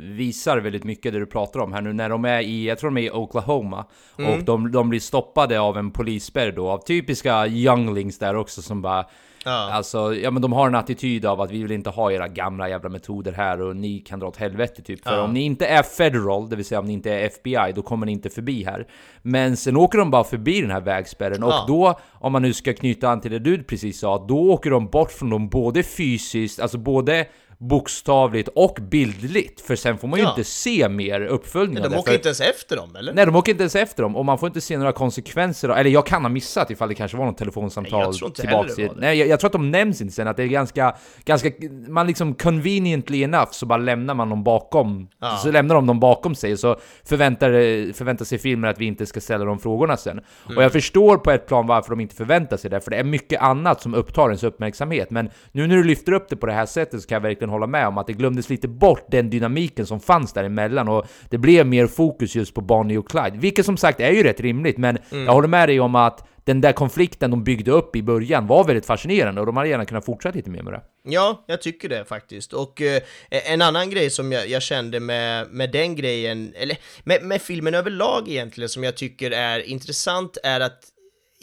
[0.00, 2.90] visar väldigt mycket det du pratar om här nu när de är i, jag tror
[2.90, 3.84] de är i Oklahoma
[4.16, 8.82] och de, de blir stoppade av en polisspärr då av typiska younglings där också som
[8.82, 9.04] bara
[9.46, 9.70] Ja.
[9.72, 12.68] Alltså, ja men de har en attityd av att vi vill inte ha era gamla
[12.68, 15.04] jävla metoder här och ni kan dra åt helvete typ.
[15.04, 17.82] För om ni inte är federal, det vill säga om ni inte är FBI, då
[17.82, 18.86] kommer ni inte förbi här.
[19.22, 21.64] Men sen åker de bara förbi den här vägspärren och Ja.
[21.68, 24.86] då, om man nu ska knyta an till det du precis sa, då åker de
[24.86, 27.26] bort från dem både fysiskt, alltså både
[27.58, 29.60] bokstavligt och bildligt.
[29.60, 30.30] För sen får man ju Ja.
[30.30, 33.12] inte se mer uppföljning av De åker för- inte ens efter dem, eller?
[33.12, 35.68] Nej, de åker inte ens efter dem och man får inte se några konsekvenser.
[35.68, 38.40] Eller jag kan ha missat ifall det kanske var något Nej, telefonsamtal jag tror inte
[38.40, 39.00] tillbaks det var det.
[39.00, 41.50] Nej, jag, jag tror att de nämns inte sen, att det är ganska, ganska...
[41.88, 45.08] Man liksom conveniently enough så bara lämnar man dem bakom.
[45.20, 45.36] Ja.
[45.42, 47.50] Så lämnar de dem bakom sig så förväntar,
[47.92, 50.18] förväntar sig filmen att vi inte ska ställa de frågorna sen.
[50.44, 50.62] Och Mm.
[50.62, 53.40] jag förstår på ett plan varför de inte förväntar sig det, för det är mycket
[53.40, 55.10] annat som upptar ens uppmärksamhet.
[55.10, 57.43] Men nu när du lyfter upp det på det här sättet så kan jag verkligen
[57.48, 61.38] hålla med om att det glömdes lite bort den dynamiken som fanns däremellan och det
[61.38, 63.38] blev mer fokus just på Bonnie och Clyde.
[63.38, 65.24] Vilket som sagt är ju rätt rimligt, men Mm.
[65.24, 68.64] jag håller med dig om att den där konflikten de byggde upp i början var
[68.64, 70.80] väldigt fascinerande och de hade gärna kunnat fortsätta lite mer med det.
[71.08, 72.52] Ja, jag tycker det faktiskt.
[72.52, 77.22] Och eh, en annan grej som jag, jag kände med, med den grejen, eller med,
[77.22, 80.78] med filmen överlag egentligen, som jag tycker är intressant är att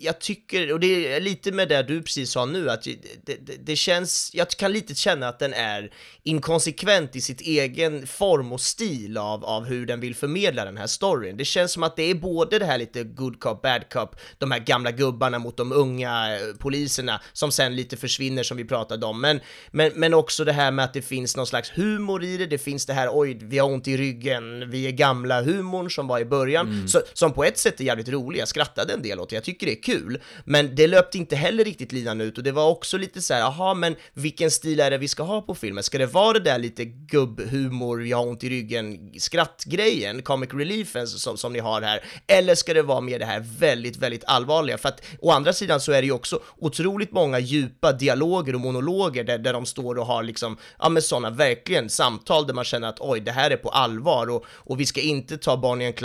[0.04, 3.66] jag tycker, och det är lite med det du precis sa nu, att det, det,
[3.66, 5.92] det känns, jag kan lite känna att den är
[6.24, 10.88] inkonsekvent i sitt egen form och stil av, av hur den vill förmedla den här
[10.88, 11.38] storyn.
[11.38, 14.52] Det känns som att det är både det här lite good cop, bad cop, de
[14.52, 19.06] här gamla gubbarna mot de unga eh, poliserna som sen lite försvinner som vi pratade
[19.06, 19.40] om, men,
[19.72, 22.58] men, men också det här med att det finns någon slags humor i det, det
[22.58, 25.42] finns det här oj, vi har ont i ryggen, vi är gamla.
[25.42, 28.94] Humorn som var i början, så, som på ett sätt är jävligt rolig, jag skrattade
[28.94, 29.91] en del åt det, jag tycker det är kul,
[30.46, 33.42] men det löpte inte heller riktigt linan ut och det var också lite så här,
[33.42, 35.84] aha, men vilken stil är det vi ska ha på filmen?
[35.84, 41.08] Ska det vara det där lite gubbhumor, jag har ont i ryggen, skrattgrejen, comic reliefen
[41.08, 44.78] som, som ni har här, eller ska det vara mer det här väldigt, väldigt allvarliga?
[44.78, 48.62] För att å andra sidan så är det ju också otroligt många djupa dialoger och
[48.62, 52.64] monologer där, där de står och har liksom, ja men sådana verkligen samtal där man
[52.64, 55.86] känner att oj, det här är på allvar och, och vi ska inte ta Bonnie
[55.86, 55.96] and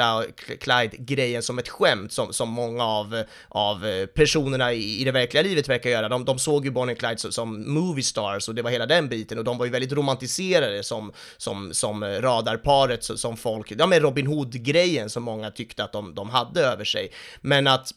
[0.61, 5.13] Clyde-grejen som ett skämt som, som många av, av av eh, personerna i, i det
[5.13, 6.09] verkliga livet verkar göra.
[6.09, 9.09] De, de såg ju Bonnie Clyde som, som movie stars och det var hela den
[9.09, 13.87] biten och de var ju väldigt romantiserade som, som, som eh, radarparet som folk, ja
[13.87, 17.13] men Robin Hood-grejen som många tyckte att de, de hade över sig.
[17.41, 17.91] Men att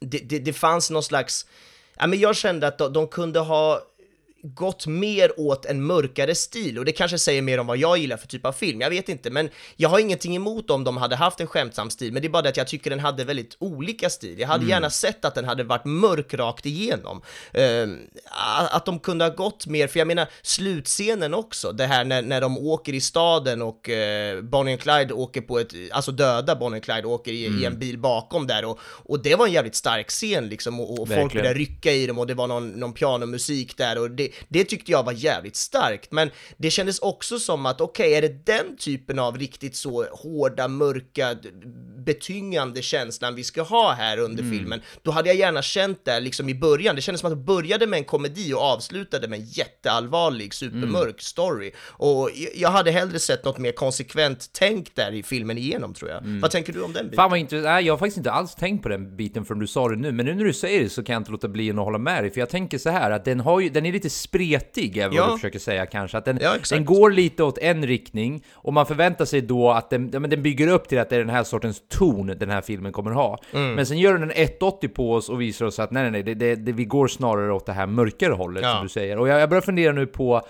[0.00, 1.46] det, det, det fanns någon slags,
[1.98, 3.80] ja men jag kände att de, de kunde ha
[4.42, 8.16] gått mer åt en mörkare stil och det kanske säger mer om vad jag gillar
[8.16, 11.16] för typ av film, jag vet inte, men jag har ingenting emot om de hade
[11.16, 13.56] haft en skämtsam stil, men det är bara det att jag tycker den hade väldigt
[13.58, 14.38] olika stil.
[14.38, 17.22] Jag hade gärna sett att den hade varit mörk rakt igenom.
[17.52, 17.98] Ehm,
[18.70, 22.40] att de kunde ha gått mer, för jag menar slutscenen också, det här när, när
[22.40, 26.78] de åker i staden och eh, Bonnie och Clyde åker på ett, alltså döda Bonnie
[26.78, 29.74] och Clyde åker i, i en bil bakom där och, och det var en jävligt
[29.74, 32.92] stark scen liksom och, och folk började rycka i dem och det var någon, någon
[32.92, 36.12] pianomusik där och det, det tyckte jag var jävligt starkt.
[36.12, 40.68] Men det kändes också som att okej, är det den typen av riktigt så hårda,
[40.68, 41.36] mörka,
[42.04, 46.48] betyngande känslan vi ska ha här under filmen, då hade jag gärna känt det liksom
[46.48, 46.96] i början.
[46.96, 51.20] Det kändes som att det började med en komedi och avslutade med en jätteallvarlig, supermörk
[51.20, 51.72] story.
[51.88, 56.20] Och jag- hade hellre sett något mer konsekvent tänk där i filmen igenom tror jag.
[56.42, 57.16] Vad tänker du om den biten?
[57.16, 59.88] Fan vad intressant, jag har faktiskt inte alls tänkt på den biten förrän du sa
[59.88, 61.76] det nu, men nu när du säger det så kan jag inte låta bli att
[61.76, 64.10] hålla med dig, för jag tänker så här att den har ju, den är lite
[64.20, 65.26] spretig, är vad Ja.
[65.26, 68.86] du försöker säga kanske, att den, Ja, den går lite åt en riktning, och man
[68.86, 71.30] förväntar sig då att den, ja, men den bygger upp till att det är den
[71.30, 73.38] här sortens ton den här filmen kommer ha.
[73.52, 73.74] Mm.
[73.74, 76.22] Men sen gör den en 180 på oss och visar oss att nej nej nej,
[76.22, 79.18] det, det, det, vi går snarare åt det här mörkare hållet som du säger.
[79.18, 80.42] Och jag, jag börjar fundera nu på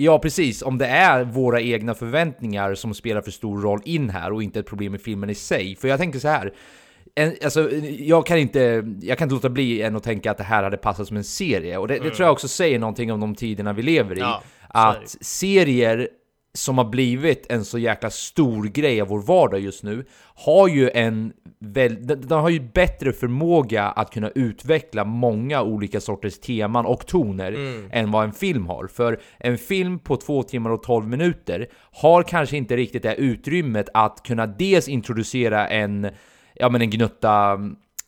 [0.00, 0.62] Ja, precis.
[0.62, 4.60] Om det är våra egna förväntningar som spelar för stor roll in här och inte
[4.60, 5.76] ett problem i filmen i sig.
[5.76, 6.52] För jag tänker så här.
[7.14, 10.44] En, alltså, jag, kan inte, jag kan inte låta bli än att tänka att det
[10.44, 11.78] här hade passat som en serie.
[11.78, 14.20] Och det, det tror jag också säger någonting om de tiderna vi lever i.
[14.20, 16.08] Ja, att serier
[16.54, 20.90] som har blivit en så jäkla stor grej av vår vardag just nu har ju
[20.90, 27.06] en väl, de, har ju bättre förmåga att kunna utveckla många olika sorters teman och
[27.06, 27.56] toner
[27.90, 28.86] än vad en film har.
[28.86, 33.88] För en film på två timmar och 12 minuter har kanske inte riktigt det utrymmet
[33.94, 36.10] att kunna dels introducera en,
[36.58, 37.56] ja men en gnutta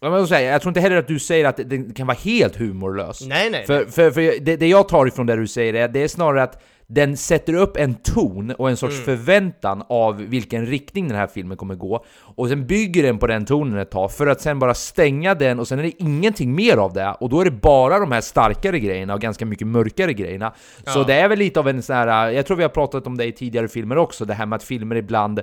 [0.03, 2.57] men jag, säga, jag tror inte heller att du säger att den kan vara helt
[2.57, 3.27] humorlös.
[3.27, 6.03] Nej, nej, För, för, för det, det jag tar ifrån det du säger är, det
[6.03, 9.05] är snarare att den sätter upp en ton och en sorts Mm.
[9.05, 13.45] förväntan av vilken riktning den här filmen kommer gå och sen bygger den på den
[13.45, 16.77] tonen ett tag för att sen bara stänga den och sen är det ingenting mer
[16.77, 20.13] av det och då är det bara de här starkare grejerna och ganska mycket mörkare
[20.13, 20.53] grejerna.
[20.87, 21.05] Så Ja.
[21.05, 23.25] det är väl lite av en sån här, jag tror vi har pratat om det
[23.25, 25.41] i tidigare filmer också, det här med att filmer ibland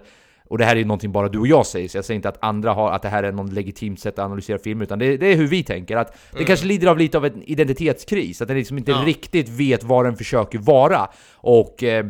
[0.49, 2.29] och det här är ju någonting bara du och jag säger, så jag säger inte
[2.29, 5.17] att andra har att det här är någon legitimt sätt att analysera film, utan det,
[5.17, 5.97] det är hur vi tänker.
[5.97, 9.03] Att det kanske lider av lite av en identitetskris, att den liksom inte Ja.
[9.05, 11.09] riktigt vet vad den försöker vara.
[11.33, 12.05] Och eh,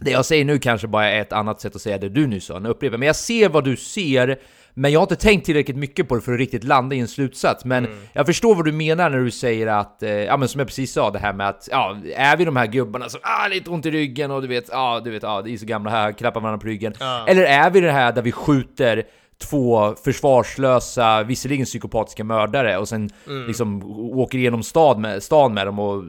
[0.00, 2.44] det jag säger nu kanske bara är ett annat sätt att säga det du nyss
[2.44, 3.00] sa, en upprepning.
[3.00, 4.38] Men jag ser vad du ser,
[4.74, 7.08] men jag har inte tänkt tillräckligt mycket på det för att riktigt landa i en
[7.08, 7.64] slutsats.
[7.64, 10.68] Men jag förstår vad du menar när du säger att, eh, ja men som jag
[10.68, 13.70] precis sa, det här med att, ja, är vi de här gubbarna som, ah, lite
[13.70, 16.12] ont i ryggen och du vet, ja, du vet, ja, det är så gamla här,
[16.12, 16.94] klappar varandra på ryggen.
[17.26, 19.02] Eller är vi det här där vi skjuter
[19.38, 23.10] två försvarslösa, visserligen psykopatiska mördare och sen
[23.46, 23.82] liksom
[24.18, 26.04] åker igenom stad med, stan med dem och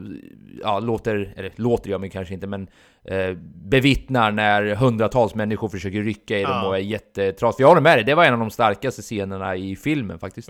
[0.62, 2.68] ja, låter, eller låter jag mig kanske inte, men
[3.04, 7.64] eh, bevittnar när hundratals människor försöker rycka i dem och är jättetrasiga.
[7.64, 10.48] Jag håller med dig, det var en av de starkaste scenerna i filmen faktiskt.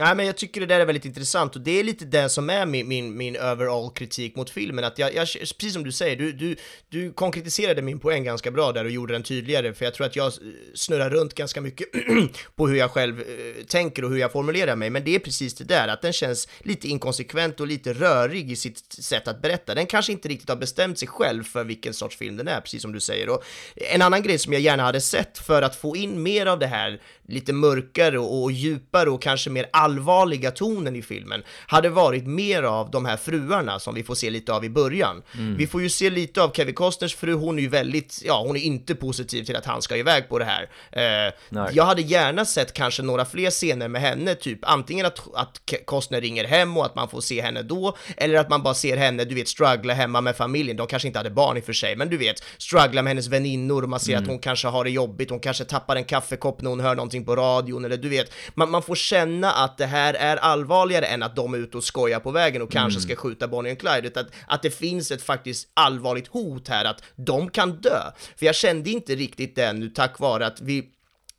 [0.00, 2.50] Nej men jag tycker det där är väldigt intressant och det är lite det som
[2.50, 6.16] är min, min, min overall kritik mot filmen, att jag, jag, precis som du säger,
[6.16, 6.56] du, du,
[6.88, 10.16] du konkretiserade min poäng ganska bra där och gjorde den tydligare, för jag tror att
[10.16, 10.32] jag
[10.74, 11.88] snurrar runt ganska mycket
[12.56, 15.54] på hur jag själv eh, tänker och hur jag formulerar mig, men det är precis
[15.54, 19.74] det där, att den känns lite inkonsekvent och lite rörig i sitt sätt att berätta.
[19.74, 22.82] Den kanske inte riktigt har bestämt sig själv för vilken sorts film den är, precis
[22.82, 23.28] som du säger.
[23.28, 23.44] Och
[23.76, 26.66] en annan grej som jag gärna hade sett för att få in mer av det
[26.66, 32.26] här lite mörkare och, och djupare och kanske mer allvarliga tonen i filmen hade varit
[32.26, 35.22] mer av de här fruarna som vi får se lite av i början.
[35.56, 38.56] Vi får ju se lite av Kevin Costners fru, hon är ju väldigt, ja hon
[38.56, 40.68] är inte positiv till att han ska iväg på det här.
[40.92, 41.32] Eh,
[41.72, 46.20] jag hade gärna sett kanske några fler scener med henne, typ antingen att, att Costner
[46.20, 49.24] ringer hem och att man får se henne då, eller att man bara ser henne,
[49.24, 50.76] du vet, struggla hemma med familjen.
[50.76, 53.28] De kanske inte hade barn i och för sig, men du vet, struggla med hennes
[53.28, 56.62] väninnor och man ser att hon kanske har det jobbigt, hon kanske tappar en kaffekopp
[56.62, 59.86] när hon hör någonting på radion, eller du vet, man, man får känna att det
[59.86, 63.16] här är allvarligare än att de är ute och skojar på vägen och kanske ska
[63.16, 67.02] skjuta Bonnie och Clyde, utan att, att det finns ett faktiskt allvarligt hot här, att
[67.16, 68.00] de kan dö.
[68.36, 70.90] För jag kände inte riktigt det nu tack vare att vi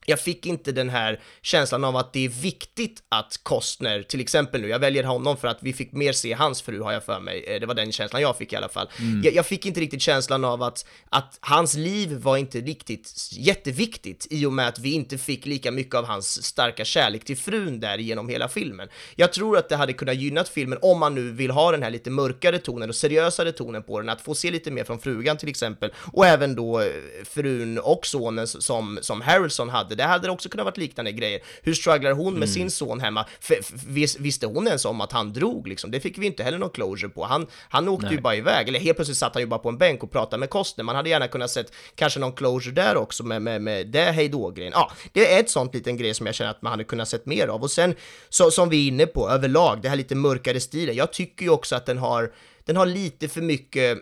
[0.05, 4.61] jag fick inte den här känslan av att det är viktigt att Costner, till exempel
[4.61, 7.19] nu, jag väljer honom för att vi fick mer se hans fru har jag för
[7.19, 8.89] mig, Eh, det var den känslan jag fick i alla fall.
[9.23, 14.27] Jag, jag fick inte riktigt känslan av att, att hans liv var inte riktigt jätteviktigt
[14.29, 17.79] i och med att vi inte fick lika mycket av hans starka kärlek till frun
[17.79, 18.87] där genom hela filmen.
[19.15, 21.89] Jag tror att det hade kunnat gynnat filmen om man nu vill ha den här
[21.89, 25.37] lite mörkare tonen och seriösare tonen på den, att få se lite mer från frugan
[25.37, 26.85] till exempel, och även då eh,
[27.25, 29.90] frun och sonen som, som Harrelson hade.
[29.95, 31.39] Det hade också kunnat varit liknande grejer.
[31.63, 33.25] Hur strugglar hon med sin son hemma?
[33.49, 35.91] F- vis, visste hon ens om att han drog liksom?
[35.91, 37.23] Det fick vi inte heller någon closure på.
[37.23, 39.77] Han, han åkte ju bara iväg, eller helt plötsligt satt han ju bara på en
[39.77, 40.84] bänk och pratade med Costner.
[40.84, 44.73] Man hade gärna kunnat sett kanske någon closure där också med, med, med det hejdå-grejen.
[44.75, 47.25] Ja, det är ett sånt liten grej som jag känner att man hade kunnat sett
[47.25, 47.62] mer av.
[47.62, 47.95] Och sen,
[48.30, 50.95] så, som vi är inne på, överlag, det här lite mörkare stilen.
[50.95, 52.34] Jag tycker ju också att den har,
[52.65, 53.97] den har lite för mycket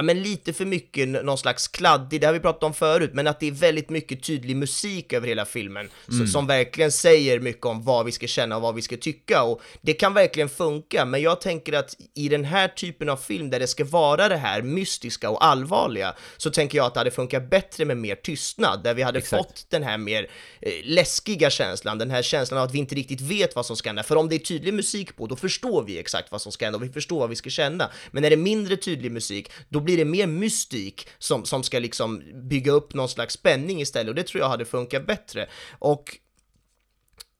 [0.00, 3.26] ja men lite för mycket någon slags kladdig, det har vi pratat om förut, men
[3.26, 7.66] att det är väldigt mycket tydlig musik över hela filmen, så, som verkligen säger mycket
[7.66, 11.04] om vad vi ska känna och vad vi ska tycka, och det kan verkligen funka,
[11.04, 14.36] men jag tänker att i den här typen av film där det ska vara det
[14.36, 18.82] här mystiska och allvarliga, så tänker jag att det hade funkat bättre med mer tystnad,
[18.84, 19.44] där vi hade Exakt.
[19.44, 23.20] fått den här mer eh, läskiga känslan, den här känslan av att vi inte riktigt
[23.20, 25.98] vet vad som ska hända, för om det är tydlig musik på, då förstår vi
[25.98, 28.34] exakt vad som ska hända och vi förstår vad vi ska känna, men när det
[28.34, 32.94] är mindre tydlig musik, då blir det mer mystik som, som ska liksom bygga upp
[32.94, 35.46] någon slags spänning istället, och det tror jag hade funkat bättre.
[35.78, 36.16] Och...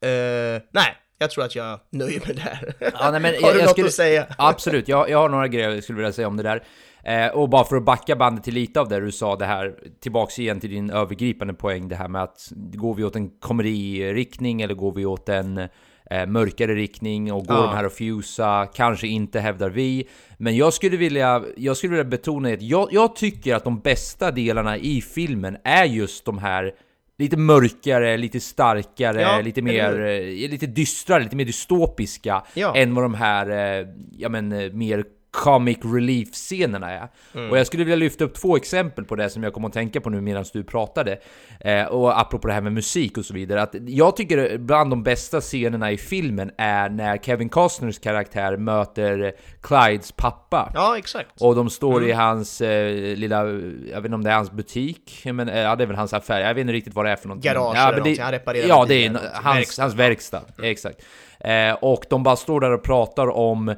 [0.08, 2.74] Eh, nej, jag tror att jag nöjer mig där.
[3.00, 4.26] Ja, nej, men har jag- du jag något skulle- att säga?
[4.38, 6.64] Absolut, jag, jag har några grejer jag skulle vilja säga om det där.
[7.04, 9.74] Eh, och bara för att backa bandet till lite av det du sa, det här
[10.00, 14.62] tillbaks igen till din övergripande poäng, det här med att går vi åt en komediriktning
[14.62, 15.68] eller går vi åt en
[16.11, 17.62] eh, mörkare riktning och går Ja.
[17.62, 20.09] de här att fusa, kanske inte hävdar vi.
[20.38, 24.31] Men jag skulle vilja, jag skulle vilja betona att jag, jag tycker att de bästa
[24.31, 26.73] delarna i filmen är just de här
[27.18, 30.44] lite mörkare, lite starkare, Ja, lite eller mer, hur?
[30.44, 32.77] eh, lite dystrare, lite mer dystopiska Ja.
[32.77, 33.87] än vad de här, eh,
[34.18, 37.09] ja men eh, mer comic relief-scenerna är.
[37.35, 37.51] Mm.
[37.51, 40.01] Och jag skulle vilja lyfta upp två exempel på det som jag kom att tänka
[40.01, 41.19] på nu medan du pratade.
[41.61, 45.03] Eh, och apropå det här med musik och så vidare, att jag tycker bland de
[45.03, 50.71] bästa scenerna i filmen är när Kevin Costners karaktär möter Clydes pappa.
[50.75, 51.40] Ja, exakt.
[51.40, 55.23] Och de står i hans eh, lilla, jag vet inte om det är hans butik,
[55.25, 57.16] men eh, ja det är väl hans affär, jag vet inte riktigt vad det är
[57.16, 57.53] för någonting.
[57.53, 61.03] Garage ja, eller någonting, han reparerar Ja, det är hans Verkstad, hans verkstad, exakt.
[61.40, 63.75] Eh, och de bara står där och pratar om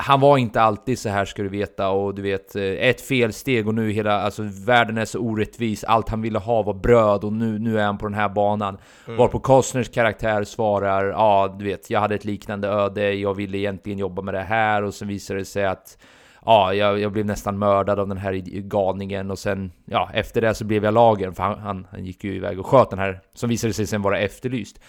[0.00, 3.68] han var inte alltid så här ska du veta och du vet eh, ett felsteg
[3.68, 7.32] och nu hela, alltså världen är så orättvis, allt han ville ha var bröd och
[7.32, 8.78] nu, nu är han på den här banan.
[9.06, 9.18] Mm.
[9.18, 13.98] Varpå Costners karaktär svarar ja du vet jag hade ett liknande öde, jag ville egentligen
[13.98, 15.98] jobba med det här och sen visar det sig att
[16.44, 20.54] Ja, jag, jag blev nästan mördad av den här galningen och sen, ja, efter det
[20.54, 23.20] så blev jag lagen för han, han, han gick ju iväg och sköt den här
[23.34, 24.80] som visade sig sen vara efterlyst.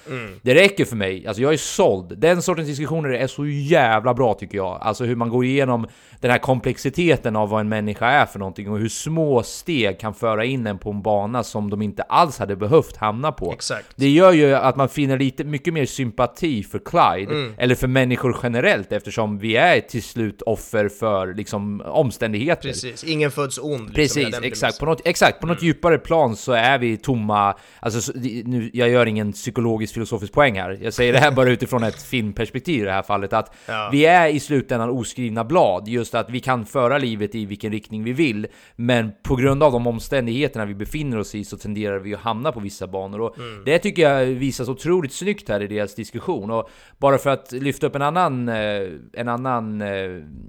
[0.42, 2.18] Det räcker för mig, alltså jag är såld.
[2.18, 4.78] Den sortens diskussioner är så jävla bra tycker jag.
[4.82, 5.88] Alltså hur man går igenom
[6.20, 10.14] den här komplexiteten av vad en människa är för någonting och hur små steg kan
[10.14, 13.52] föra in en på en bana som de inte alls hade behövt hamna på.
[13.54, 13.88] Exakt.
[13.96, 17.54] Det gör ju att man finner lite mycket mer sympati för Clyde, Mm.
[17.58, 22.70] eller för människor generellt eftersom vi är till slut offer för liksom omständigheter.
[22.70, 23.72] Precis, ingen föds ond.
[23.80, 24.80] Liksom, Precis, den exakt.
[24.80, 28.12] På något, exakt, på något djupare plan så är vi tomma, alltså
[28.46, 32.02] nu, jag gör ingen psykologisk filosofisk poäng här, jag säger det här bara utifrån ett
[32.02, 33.90] filmperspektiv i det här fallet, att Ja.
[33.92, 38.04] vi är i slutändan oskrivna blad, just att vi kan föra livet i vilken riktning
[38.04, 42.14] vi vill, men på grund av de omständigheterna vi befinner oss i så tenderar vi
[42.14, 43.64] att hamna på vissa banor, och Mm.
[43.66, 47.88] det tycker jag visas otroligt snyggt här i deras diskussion, och bara för att lyfta
[47.88, 48.82] upp en annan, eh,
[49.14, 49.90] en annan, eh,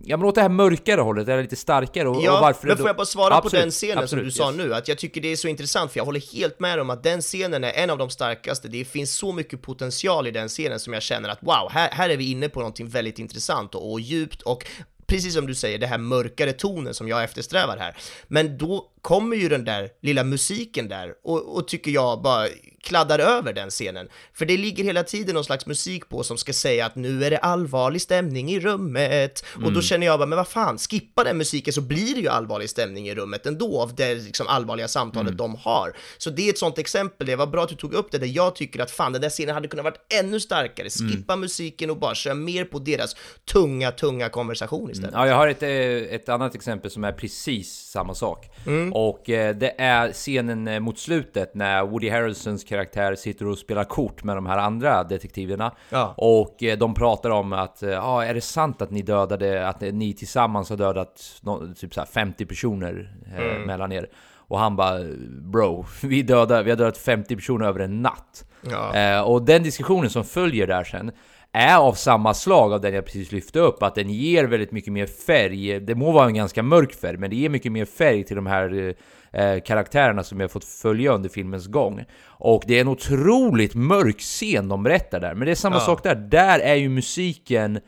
[0.05, 0.49] ja men åt det här
[0.83, 3.53] mörkare hållet, här lite starkare, och, Ja, och varför men får jag bara svara Absolut,
[3.53, 4.57] på den scenen som absolut, du sa yes.
[4.57, 4.75] nu?
[4.75, 7.21] Att jag tycker det är så intressant, för jag håller helt med om att den
[7.21, 8.69] scenen är en av de starkaste.
[8.69, 12.11] Det finns så mycket potential i den scenen som jag känner att wow, här, här
[12.11, 14.65] är vi inne på någonting väldigt intressant och, och djupt och
[15.07, 17.97] precis som du säger, det här mörkare tonen som jag eftersträvar här.
[18.29, 22.49] Men då kommer ju den där lilla musiken där och, och tycker jag bara
[22.83, 24.09] kladdar över den scenen.
[24.35, 27.31] För det ligger hela tiden någon slags musik på som ska säga att nu är
[27.31, 29.45] det allvarlig stämning i rummet.
[29.55, 29.75] Och Mm.
[29.75, 32.71] då känner jag bara, men vad fan, skippa den musiken så blir det ju allvarlig
[32.71, 35.37] stämning i rummet ändå av det liksom allvarliga samtalet Mm.
[35.37, 35.97] de har.
[36.19, 38.27] Så det är ett sånt exempel, det var bra att du tog upp det där
[38.27, 40.89] jag tycker att fan, den där scenen hade kunnat varit ännu starkare.
[41.01, 41.13] Mm.
[41.13, 43.17] Skippa musiken och bara köra mer på deras
[43.53, 45.15] tunga, tunga konversation istället.
[45.15, 45.71] Ja, jag har ett, eh,
[46.15, 48.47] ett annat exempel som är precis samma sak.
[48.95, 49.03] Mm.
[49.09, 53.85] Och eh, det är scenen eh, mot slutet när Woody Harrelsons karaktär sitter och spelar
[53.85, 55.73] kort med de här andra detektiverna.
[55.91, 56.15] Ja.
[56.17, 59.81] Och eh, de pratar om att, ja, ah, är det sant att ni dödade, att
[59.81, 61.41] ni tillsammans har dödat
[61.77, 63.63] typ så här 50 personer eh, Mm.
[63.63, 64.09] mellan er?
[64.37, 68.45] Och han bara, bro, vi, dödar, vi har dödat 50 personer över en natt.
[68.71, 68.95] Ja.
[68.95, 71.13] Eh, och den diskussionen som följer där sen
[71.53, 74.93] är av samma slag av den jag precis lyfte upp, att den ger väldigt mycket
[74.93, 75.81] mer färg.
[75.81, 78.47] Det må vara en ganska mörk färg, men det ger mycket mer färg till de
[78.47, 78.95] här
[79.33, 82.05] eh, karaktärerna som jag fått följa under filmens gång.
[82.25, 85.81] Och det är en otroligt mörk scen de berättar där, men det är samma Ja.
[85.81, 86.15] sak där.
[86.15, 87.81] Där är ju musiken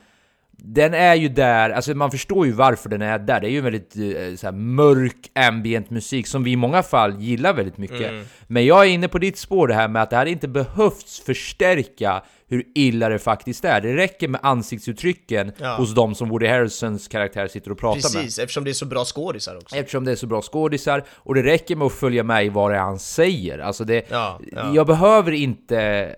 [0.66, 3.40] den är ju där, alltså man förstår ju varför den är där.
[3.40, 4.02] Det är ju väldigt eh,
[4.42, 8.10] här, mörk ambient musik som vi i många fall gillar väldigt mycket.
[8.10, 8.24] Mm.
[8.46, 11.20] Men jag är inne på ditt spår det här med att det hade inte behövts
[11.20, 13.80] förstärka hur illa det faktiskt är.
[13.80, 15.76] Det räcker med ansiktsuttrycken Ja.
[15.76, 18.22] hos de som Woody Harrelsons karaktär sitter och pratar med.
[18.22, 19.76] Precis, eftersom det är så bra skådisar också.
[19.76, 22.70] Eftersom det är så bra skådisar, och det räcker med att följa med i vad
[22.70, 23.58] det är han säger.
[23.58, 24.74] Alltså det, Ja, ja.
[24.74, 26.10] Jag behöver inte...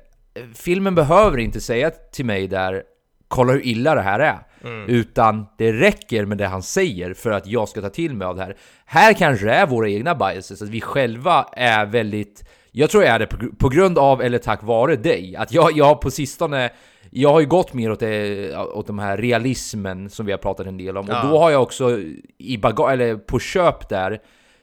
[0.55, 2.83] Filmen behöver inte säga till mig där
[3.29, 4.39] Kolla hur illa det här är.
[4.65, 4.89] Mm.
[4.89, 8.37] Utan det räcker med det han säger för att jag ska ta till mig av
[8.37, 8.57] det här.
[8.87, 12.45] Här kanske det är våra egna biases, att vi själva är väldigt...
[12.73, 13.27] Jag tror jag är det
[13.59, 15.37] på, grund av, eller tack vare dig.
[15.37, 16.71] Att jag, jag på sistone...
[17.11, 20.67] Jag har ju gått mer åt, det, åt de här realismen som vi har pratat
[20.67, 21.07] en del om.
[21.09, 21.23] Ja.
[21.23, 22.01] Och då har jag också
[22.39, 24.19] i baga- eller på köp där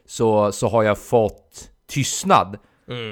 [0.06, 2.58] så, så har jag fått tystnad.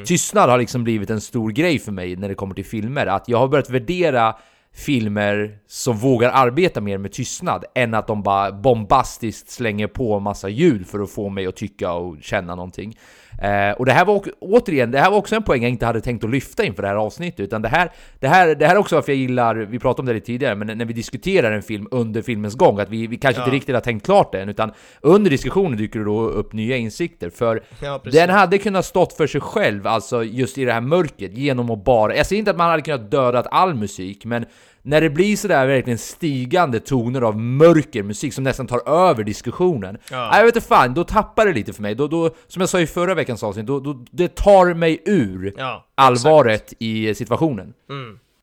[0.06, 3.06] Tystnad har liksom blivit en stor grej för mig när det kommer till filmer.
[3.06, 4.36] Att jag har börjat värdera
[4.74, 10.24] filmer som vågar arbeta mer med tystnad än att de bara bombastiskt slänger på en
[10.24, 12.98] massa ljud för att få mig att tycka och känna någonting.
[13.42, 16.02] Eh, och det här var återigen, det här var också en poäng jag inte hade
[16.02, 18.80] tänkt att lyfta inför det här avsnittet, utan det här, det här, det här är
[18.80, 21.62] också varför jag gillar, vi pratade om det lite tidigare, men när vi diskuterar en
[21.62, 24.50] film under filmens gång, att vi, vi kanske inte riktigt har tänkt klart det än,
[24.50, 29.14] utan under diskussionen dyker det då upp nya insikter, för Ja, den hade kunnat stått
[29.14, 32.52] för sig själv, alltså just i det här mörkret, genom att bara, jag säger inte
[32.52, 34.46] att man hade kunnat döda all musik, men
[34.84, 39.98] när det blir sådär verkligen stigande toner av mörker musik som nästan tar över diskussionen.
[40.12, 40.38] Ja.
[40.38, 41.96] Jag vet inte fan, då tappar det lite för mig.
[41.96, 45.54] Då, då, som jag sa i förra veckans avsnitt, då, då, det tar mig ur
[45.58, 47.74] Ja, allvaret i situationen.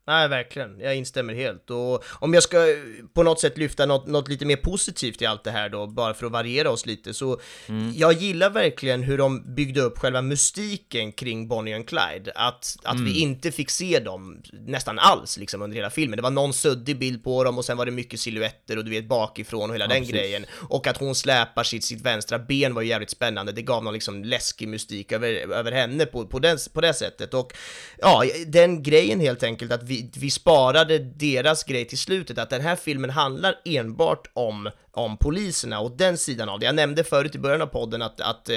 [0.09, 0.79] Nej, verkligen.
[0.79, 1.69] Jag instämmer helt.
[1.69, 2.77] Och om jag ska eh,
[3.13, 6.13] på något sätt lyfta något, något lite mer positivt i allt det här då, bara
[6.13, 7.39] för att variera oss lite, så
[7.95, 12.31] jag gillar verkligen hur de byggde upp själva mystiken kring Bonnie och Clyde.
[12.35, 16.17] Att, att vi inte fick se dem nästan alls liksom under hela filmen.
[16.17, 18.91] Det var någon suddig bild på dem och sen var det mycket silhuetter och du
[18.91, 20.45] vet bakifrån och hela den grejen.
[20.51, 23.51] Och att hon släpar sitt, sitt vänstra ben var ju jävligt spännande.
[23.51, 27.33] Det gav någon liksom läskig mystik över, över henne på, på, den, på det sättet.
[27.33, 27.53] Och
[27.97, 32.61] ja, den grejen helt enkelt att vi, vi sparade deras grej till slutet, att den
[32.61, 36.65] här filmen handlar enbart om, om poliserna och den sidan av det.
[36.65, 38.55] Jag nämnde förut i början av podden att, att eh,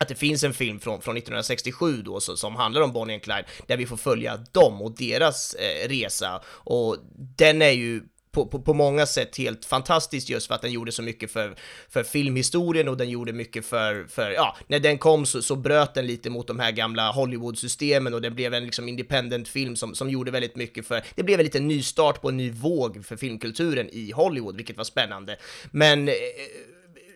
[0.00, 3.22] att det finns en film från, från 1967 då så, som handlar om Bonnie och
[3.22, 6.96] Clyde där vi får följa dem och deras eh, resa och
[7.36, 8.02] den är ju
[8.38, 11.56] på, på, på många sätt helt fantastisk just för att den gjorde så mycket för,
[11.88, 15.94] för filmhistorien och den gjorde mycket för, för ja, när den kom så, så bröt
[15.94, 19.94] den lite mot de här gamla Hollywood-systemen och den blev en liksom independent film som,
[19.94, 23.16] som gjorde väldigt mycket för, det blev en liten nystart på en ny våg för
[23.16, 25.36] filmkulturen i Hollywood, vilket var spännande.
[25.70, 26.14] Men eh,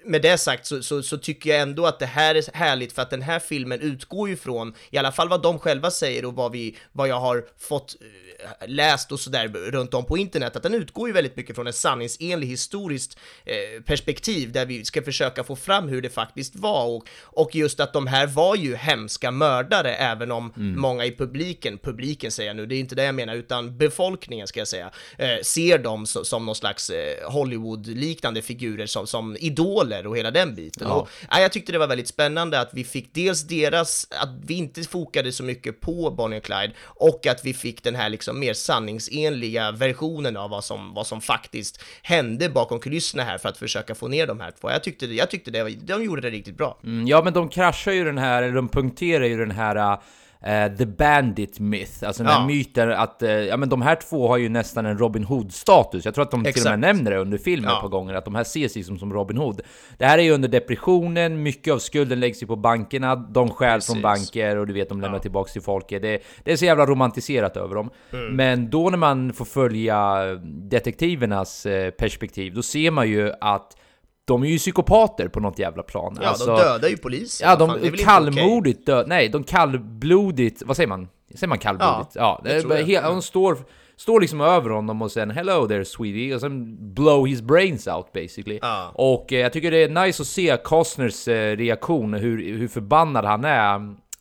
[0.04, 3.02] med det sagt så, så, så, tycker jag ändå att det här är härligt för
[3.02, 6.34] att den här filmen utgår ju från, i alla fall vad de själva säger och
[6.34, 10.62] vad, vi, vad jag har fått eh, läst och sådär runt om på internet, att
[10.62, 15.44] den utgår ju väldigt mycket från en sanningsenlig historiskt eh, perspektiv där vi ska försöka
[15.44, 19.30] få fram hur det faktiskt var och, och just att de här var ju hemska
[19.30, 23.14] mördare även om många i publiken, publiken säger jag nu, det är inte det jag
[23.14, 28.86] menar, utan befolkningen ska jag säga, eh, ser dem som någon slags eh, Hollywood-liknande figurer
[28.86, 30.86] som, som idoler och hela den biten.
[30.88, 30.94] Ja.
[30.94, 34.54] Och, ja, jag tyckte det var väldigt spännande att vi fick dels deras, att vi
[34.54, 38.40] inte fokade så mycket på Bonnie och Clyde och att vi fick den här liksom
[38.40, 43.56] mer sanningsenliga versionen av vad som, vad som faktiskt hände bakom kulisserna här för att
[43.58, 44.70] försöka få ner de här två.
[44.70, 46.78] Jag tyckte, jag tyckte det, var- de gjorde det riktigt bra.
[46.84, 49.98] Mm, ja, men de kraschar ju den här, eller de punkterar ju den här
[50.44, 52.46] eh, The Bandit Myth, alltså den här Ja.
[52.46, 56.04] myten att, eh, ja men de här två har ju nästan en Robin Hood-status.
[56.04, 56.78] Jag tror att de till och med Exakt.
[56.78, 57.76] nämner det under filmen Ja.
[57.76, 59.60] ett par gånger, att de här ses liksom som Robin Hood.
[59.98, 63.80] Det här är ju under depressionen, mycket av skulden läggs ju på bankerna, de stjäl
[63.80, 64.02] från Precis.
[64.32, 66.02] banker och du vet, de lämnar tillbaks till folket.
[66.02, 67.90] Det, det är så jävla romantiserat över dem.
[68.12, 68.36] Mm.
[68.36, 70.24] Men då när man får följa
[70.70, 73.76] detektivernas eh, perspektiv, då ser man ju att
[74.24, 76.18] de är ju psykopater på något jävla plan.
[76.22, 77.48] Ja, Alltså- de dödar ju polisen.
[77.50, 79.08] Ja, fan, det de inte kallmodigt död...
[79.08, 80.62] Nej, de kallblodigt...
[80.66, 81.08] Vad säger man?
[81.34, 82.10] Säger man kallblodigt?
[82.14, 83.58] Ja, det det he- de står,
[83.96, 88.12] står liksom över honom och sen 'Hello there sweetie' och sen blow his brains out
[88.12, 88.58] basically.
[88.62, 88.90] Ja.
[88.94, 93.24] Och eh, jag tycker det är nice att se Costners eh, reaktion, hur, hur förbannad
[93.24, 93.74] han är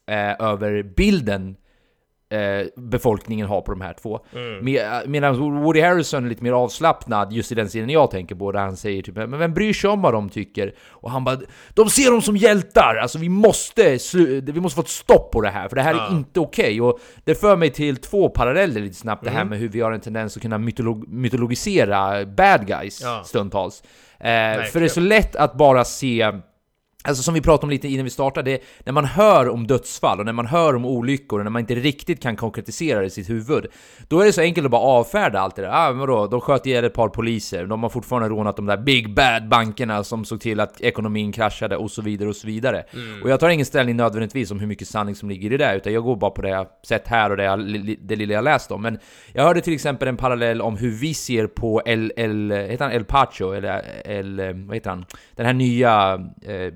[0.08, 1.56] eh, över bilden
[2.32, 4.20] eh, befolkningen har på de här två.
[4.62, 8.52] Med, medan Woody Harrison är lite mer avslappnad just i den scenen jag tänker på,
[8.52, 10.74] där han säger typ Men vem bryr sig om vad de tycker?
[10.90, 11.38] Och han bara
[11.74, 12.96] De ser dem som hjältar!
[13.02, 13.98] Alltså vi måste,
[14.42, 16.82] vi måste få ett stopp på det här, för det här är inte okej.
[16.82, 19.92] Och det för mig till två paralleller lite snabbt, det här med hur vi har
[19.92, 23.22] en tendens att kunna mytolog- mytologisera bad guys Ja.
[23.26, 23.84] stundtals.
[24.20, 26.32] Eh, för det är så lätt att bara se
[27.04, 30.26] Alltså som vi pratade om lite innan vi startade, när man hör om dödsfall och
[30.26, 33.30] när man hör om olyckor och när man inte riktigt kan konkretisera det i sitt
[33.30, 33.66] huvud
[34.08, 35.70] Då är det så enkelt att bara avfärda allt det där.
[35.74, 39.14] Ah, vadå, de sköt ihjäl ett par poliser, de har fortfarande rånat de där big
[39.14, 42.84] bad bankerna som såg till att ekonomin kraschade och så vidare och så vidare.
[43.24, 45.76] Och jag tar ingen ställning nödvändigtvis om hur mycket sanning som ligger i det där,
[45.76, 47.60] utan jag går bara på det jag sett här och det, jag,
[48.02, 48.82] det lilla jag läst om.
[48.82, 49.00] Men
[49.34, 52.94] jag hörde till exempel en parallell om hur vi ser på El, El, heter han
[52.94, 53.52] El Pacho?
[53.52, 54.38] Eller El,
[54.68, 55.06] vad heter han?
[55.36, 56.74] Den här nya eh,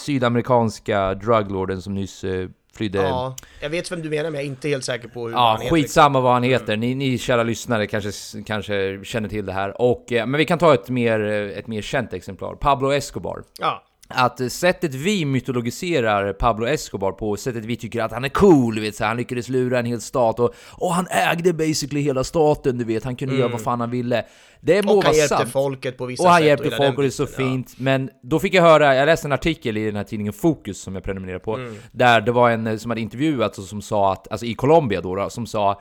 [0.00, 2.98] sydamerikanska druglorden som nyss eh, flydde...
[2.98, 5.50] Ja, jag vet vem du menar men jag är inte helt säker på hur Ja,
[5.50, 5.74] han heter.
[5.74, 6.76] skitsamma vad han heter.
[6.76, 8.10] Ni, ni kära lyssnare kanske,
[8.46, 9.80] kanske känner till det här.
[9.80, 12.54] Och, eh, men vi kan ta ett mer, eh, ett mer känt exemplar.
[12.54, 13.42] Pablo Escobar.
[13.60, 13.82] Ja,
[14.14, 18.80] Att sättet vi mytologiserar Pablo Escobar på, sättet vi tycker att han är cool, du
[18.80, 22.24] vet, så här, han lyckades lura en hel stat och, och han ägde basically hela
[22.24, 24.24] staten, du vet, han kunde göra vad fan han ville.
[24.60, 24.98] Det må Mm.
[24.98, 25.52] och han vara hjälpte sant.
[25.52, 26.46] folket på vissa Och han sätt.
[26.46, 27.50] hjälpte folk och det är så biten, ja.
[27.52, 27.74] fint.
[27.78, 30.94] Men då fick jag höra, jag läste en artikel i den här tidningen Fokus som
[30.94, 31.74] jag prenumererar på, Mm.
[31.92, 35.14] där det var en som hade intervjuats och som sa att, alltså i Colombia då,
[35.14, 35.80] då som sa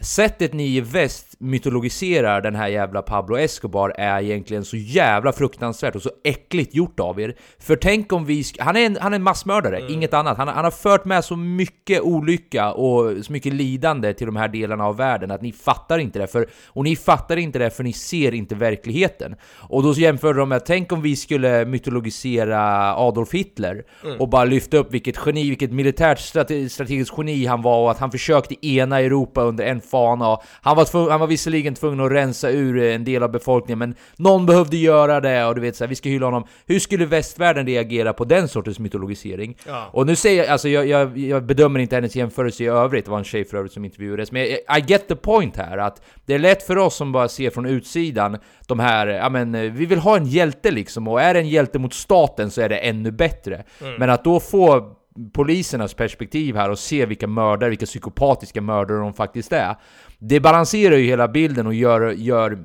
[0.00, 5.94] sättet ni i väst mytologiserar den här jävla Pablo Escobar är egentligen så jävla fruktansvärt
[5.94, 7.36] och så äckligt gjort av er.
[7.58, 8.44] För tänk om vi...
[8.58, 10.36] Han är en, han är en massmördare, inget annat.
[10.38, 14.36] Han, har- han har fört med så mycket olycka och så mycket lidande till de
[14.36, 16.26] här delarna av världen att ni fattar inte det.
[16.26, 19.34] För, och ni fattar inte det för ni ser inte verkligheten.
[19.68, 23.84] Och då jämför de med, tänk om vi skulle mytologisera Adolf Hitler
[24.18, 27.98] och bara lyfta upp vilket geni, vilket militärt strate strategiskt geni han var och att
[27.98, 30.28] han försökte ena Europa under en fana.
[30.32, 33.78] Och Han var, tvung, han var visserligen tvungen att rensa ur en del av befolkningen,
[33.78, 36.44] men någon behövde göra det och du vet så här, vi ska hylla honom.
[36.66, 39.56] Hur skulle västvärlden reagera på den sortens mytologisering?
[39.92, 43.10] Och nu säger jag, alltså jag, jag, jag bedömer inte hennes jämförelse i övrigt, det
[43.10, 46.34] var en tjej för övrigt som intervjuades, men I get the point här, att det
[46.34, 49.98] är lätt för oss som bara ser från utsidan de här, ja men vi vill
[49.98, 53.10] ha en hjälte liksom, och är det en hjälte mot staten så är det ännu
[53.10, 53.64] bättre.
[53.98, 54.94] Men att då få
[55.32, 59.76] polisernas perspektiv här och se vilka mördare, vilka psykopatiska mördare de faktiskt är.
[60.18, 62.58] Det balanserar ju hela bilden och gör, gör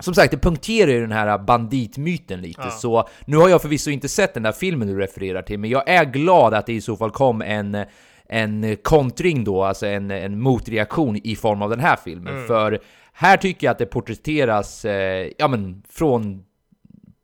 [0.00, 4.08] som sagt, det punkterar ju den här banditmyten lite, så nu har jag förvisso inte
[4.08, 6.96] sett den där filmen du refererar till, men jag är glad att det i så
[6.96, 7.84] fall kom en
[8.26, 12.46] en kontring då, alltså en, en motreaktion i form av den här filmen.
[12.46, 12.80] För
[13.12, 16.44] här tycker jag att det porträtteras, eh, ja men från,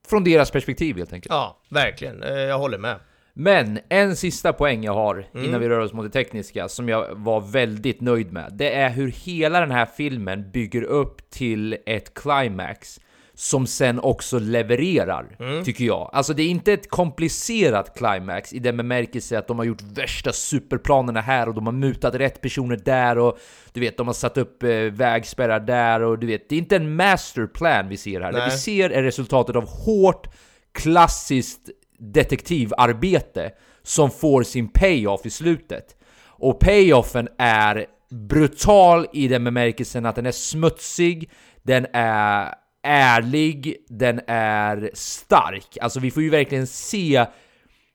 [0.09, 1.33] från deras perspektiv helt enkelt.
[1.33, 2.23] Ja, verkligen.
[2.23, 2.97] Eh, Jag håller med.
[3.41, 7.15] Men en sista poäng jag har innan vi rör oss mot det tekniska som jag
[7.15, 8.53] var väldigt nöjd med.
[8.53, 13.01] Det är hur hela den här filmen bygger upp till ett climax
[13.35, 16.11] som sen också levererar, tycker jag.
[16.13, 20.33] Alltså det är inte ett komplicerat climax i den bemärkelse att de har gjort värsta
[20.33, 23.39] superplanerna här och de har mutat rätt personer där och
[23.73, 26.77] du vet, de har satt upp eh, vägspärrar där och du vet, det är inte
[26.77, 28.33] en masterplan vi ser här.
[28.33, 28.51] Det Nej.
[28.51, 30.27] vi ser är resultatet av hårt,
[30.73, 33.51] klassiskt detektivarbete
[33.83, 35.97] som får sin payoff i slutet.
[36.27, 41.31] Och payoffen är brutal i den bemärkelsen att den är smutsig,
[41.63, 45.79] den är ärlig, den är stark.
[45.81, 47.27] Alltså vi får ju verkligen se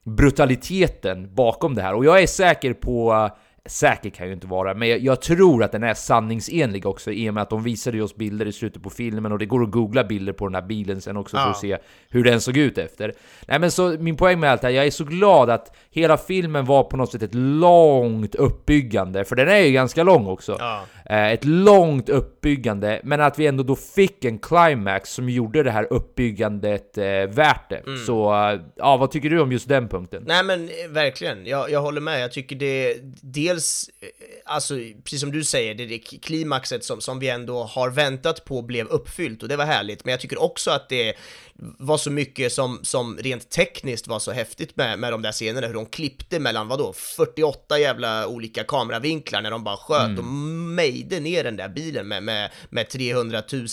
[0.05, 1.93] brutaliteten bakom det här.
[1.93, 3.29] Och jag är säker på,
[3.69, 7.11] säker kan jag ju inte vara, men jag, jag tror att den är sanningsenlig också
[7.11, 9.63] i och med att de visade oss bilder i slutet på filmen och det går
[9.63, 11.49] att googla bilder på den här bilen sen också för Ja.
[11.49, 11.77] att se
[12.09, 13.13] hur den såg ut efter.
[13.47, 16.17] Nej men så min poäng med allt det här, jag är så glad att hela
[16.17, 20.55] filmen var på något sätt ett långt uppbyggande, för den är ju ganska lång också.
[20.59, 20.81] Ja.
[21.05, 25.71] Eh, ett långt uppbyggande, men att vi ändå då fick en climax som gjorde det
[25.71, 27.83] här uppbyggandet eh, värt det.
[27.87, 28.05] Mm.
[28.05, 28.33] Så,
[28.75, 30.23] ja vad tycker du om just den punkten?
[30.27, 32.21] Nej men eh, verkligen, jag, jag håller med.
[32.21, 33.89] Jag tycker det, dels,
[34.45, 34.73] alltså
[35.03, 38.87] precis som du säger, det, det klimaxet som, som vi ändå har väntat på blev
[38.87, 40.05] uppfyllt och det var härligt.
[40.05, 41.13] Men jag tycker också att det
[41.79, 45.67] var så mycket som, som rent tekniskt var så häftigt med, med de där scenerna,
[45.67, 51.19] hur de klippte mellan, vadå, 48 jävla olika kameravinklar när de bara sköt och mejde
[51.19, 53.67] ner den där bilen med, med, med 300 000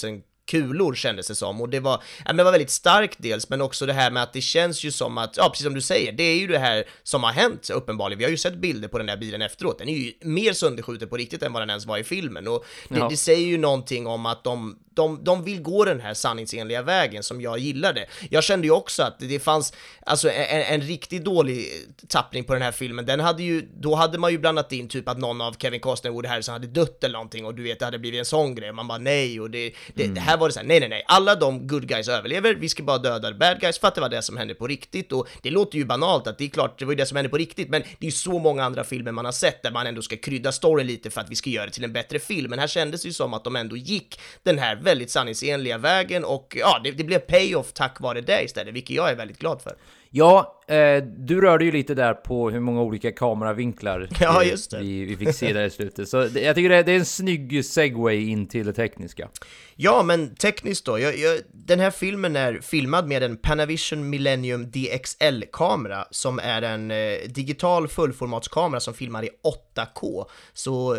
[0.51, 3.61] kulor kändes det som och det var, ja, men det var väldigt starkt dels men
[3.61, 6.13] också det här med att det känns ju som att, ja precis som du säger,
[6.13, 8.19] det är ju det här som har hänt uppenbarligen.
[8.19, 11.09] Vi har ju sett bilder på den där bilen efteråt, den är ju mer sönderskjuten
[11.09, 13.09] på riktigt än vad den ens var i filmen och det, Ja.
[13.09, 17.23] det säger ju någonting om att de de, de vill gå den här sanningsenliga vägen
[17.23, 18.07] som jag gillade.
[18.31, 19.73] Jag kände ju också att det fanns,
[20.07, 21.67] alltså en, en riktigt dålig
[22.09, 25.09] tappning på den här filmen, den hade ju, då hade man ju blandat in typ
[25.09, 27.79] att någon av Kevin Costner och Woody Harrelson hade dött eller någonting och du vet,
[27.79, 30.49] det hade blivit en sån grej, man bara nej och det, det, det här var
[30.49, 33.33] det så här, nej nej nej, alla de good guys överlever, vi ska bara döda
[33.33, 35.13] bad guys för att det var det som hände på riktigt.
[35.13, 37.29] Och det låter ju banalt att det är klart, det var ju det som hände
[37.29, 39.87] på riktigt, men det är ju så många andra filmer man har sett där man
[39.87, 42.51] ändå ska krydda storyn lite för att vi ska göra det till en bättre film,
[42.51, 46.25] men här kändes det ju som att de ändå gick den här väldigt sanningsenliga vägen
[46.25, 49.63] och ja, det, det blev payoff tack vare det istället, vilket jag är väldigt glad
[49.63, 49.73] för.
[50.13, 54.43] Ja, eh, du rörde ju lite där på hur många olika kameravinklar Ja.
[54.81, 56.09] Vi, vi fick se där i slutet.
[56.09, 59.29] Så det, jag tycker det, det är en snygg segway in till det tekniska.
[59.77, 60.99] Ja, men tekniskt då.
[60.99, 66.91] Jag, jag, den här filmen är filmad med en Panavision Millennium DXL-kamera som är en
[66.91, 69.31] eh, digital fullformatskamera som filmar i
[69.77, 70.25] 8K.
[70.53, 70.99] Så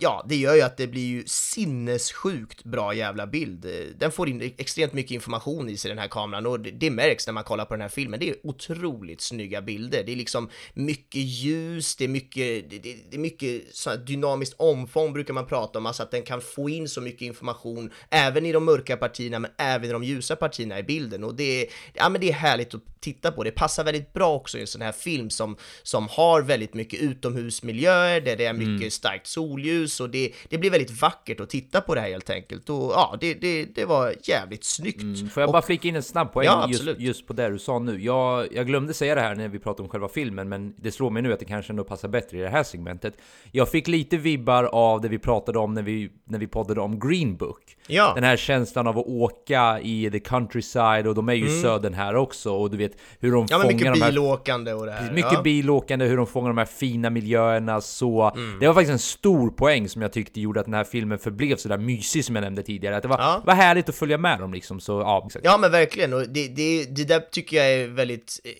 [0.00, 3.66] ja, det gör ju att det blir ju sinnessjukt bra jävla bild.
[3.98, 7.26] Den får in extremt mycket information i sig den här kameran och det, det märks
[7.26, 8.20] när man kollar på den här filmen.
[8.20, 10.02] Det är otroligt snygga bilder.
[10.06, 13.62] Det är liksom mycket ljus, det är mycket, det, det, det är mycket
[14.06, 17.90] dynamiskt omfång brukar man prata om, alltså att den kan få in så mycket information
[18.10, 21.62] även i de mörka partierna men även i de ljusa partierna i bilden och det
[21.62, 23.44] är, ja men det är härligt att titta på.
[23.44, 27.00] Det passar väldigt bra också i en sån här film som, som har väldigt mycket
[27.00, 31.50] utomhusmiljöer, där det är mycket starkt solljus solljus och det, det blir väldigt vackert att
[31.50, 32.70] titta på det här helt enkelt.
[32.70, 35.02] Och ja, det, det, det var jävligt snyggt.
[35.02, 37.48] Mm, får jag och, bara flika in en snabb poäng Ja, just, just på det
[37.48, 38.04] du sa nu?
[38.04, 41.10] Jag, jag glömde säga det här när vi pratade om själva filmen, men det slår
[41.10, 43.14] mig nu att det kanske ändå passar bättre i det här segmentet.
[43.52, 47.00] Jag fick lite vibbar av det vi pratade om när vi, när vi poddade om
[47.00, 47.76] Green Book.
[47.86, 48.12] Ja.
[48.14, 51.94] Den här känslan av att åka i the countryside, och de är ju i södern
[51.94, 53.46] här också, och du vet hur de Mm.
[53.50, 55.12] ja, fångar mycket de här bilåkande och det här.
[55.12, 55.42] mycket ja.
[55.42, 58.30] bilåkande, hur de fångar de här fina miljöerna så...
[58.30, 58.58] Mm.
[58.60, 61.56] Det var faktiskt en stor poäng som jag tyckte gjorde att den här filmen förblev
[61.56, 62.96] sådär mysig som jag nämnde tidigare.
[62.96, 63.42] Att det var, Ja.
[63.46, 65.22] var härligt att följa med dem liksom, så ja.
[65.26, 65.44] Exakt.
[65.44, 68.50] Ja men verkligen, och det, det, det där tycker jag är väldigt eh,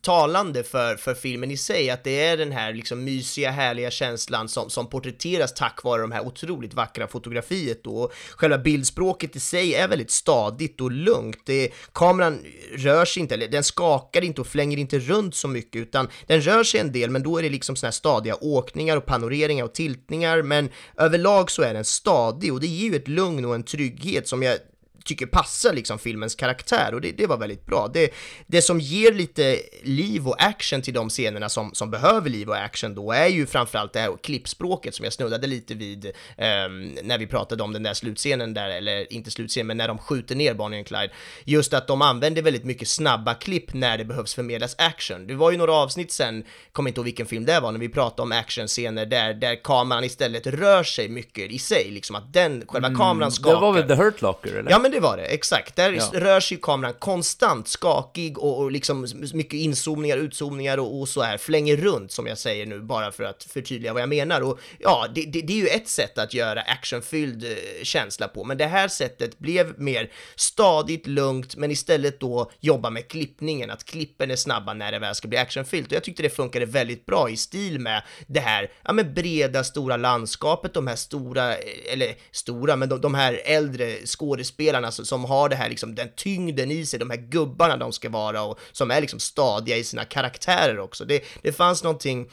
[0.00, 4.48] talande för, för filmen i sig, att det är den här liksom mysiga, härliga känslan
[4.48, 7.96] som, som porträtteras tack vare de här otroligt vackra fotografiet då.
[7.96, 11.38] Och själva bildspråket i sig är väldigt stadigt och lugnt.
[11.44, 12.38] Det, kameran
[12.76, 16.40] rör sig inte, eller den skakar inte och flänger inte runt så mycket, utan den
[16.40, 19.64] rör sig en del, men då är det liksom såna här stadiga åkningar och panoreringar
[19.64, 23.44] och tiltningar, men men överlag så är den stadig och det ger ju ett lugn
[23.44, 24.58] och en trygghet som jag
[25.04, 27.90] tycker passar liksom filmens karaktär och det, det var väldigt bra.
[27.94, 28.12] Det,
[28.46, 32.56] det som ger lite liv och action till de scenerna som, som behöver liv och
[32.56, 37.18] action då är ju framförallt det här klippspråket som jag snuddade lite vid ehm, när
[37.18, 40.54] vi pratade om den där slutscenen där, eller inte slutscenen, men när de skjuter ner
[40.54, 41.10] Bonnie och Clyde.
[41.44, 45.26] Just att de använder väldigt mycket snabba klipp när det behövs förmedlas action.
[45.26, 47.88] Det var ju några avsnitt sen, kommer inte ihåg vilken film det var, när vi
[47.88, 52.64] pratade om actionscener där, där kameran istället rör sig mycket i sig, liksom att den,
[52.68, 53.54] själva kameran skakar.
[53.54, 54.70] Det var väl The Hurt Locker eller?
[54.70, 55.76] Ja men det var det, exakt.
[55.76, 56.10] Där Ja.
[56.14, 61.38] rör sig kameran konstant skakig och, och liksom mycket inzoomningar, utzoomningar och, och så här,
[61.38, 64.40] flänger runt som jag säger nu bara för att förtydliga vad jag menar.
[64.40, 67.50] Och ja, det, det, det är ju ett sätt att göra actionfylld eh,
[67.82, 73.08] känsla på, men det här sättet blev mer stadigt, lugnt, men istället då jobba med
[73.08, 75.86] klippningen, att klippen är snabba när det väl ska bli actionfyllt.
[75.86, 79.64] Och jag tyckte det funkade väldigt bra i stil med det här, ja men breda,
[79.64, 85.04] stora landskapet, de här stora, eh, eller stora, men de, de här äldre skådespelarna som,
[85.04, 88.42] som har det här liksom, den tyngden i sig, de här gubbarna de ska vara
[88.42, 91.04] och som är liksom stadiga i sina karaktärer också.
[91.04, 92.30] Det, det fanns någonting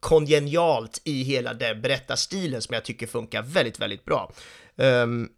[0.00, 4.32] kongenialt i hela den berättarstilen som jag tycker funkar väldigt, väldigt bra.
[4.76, 5.28] Um,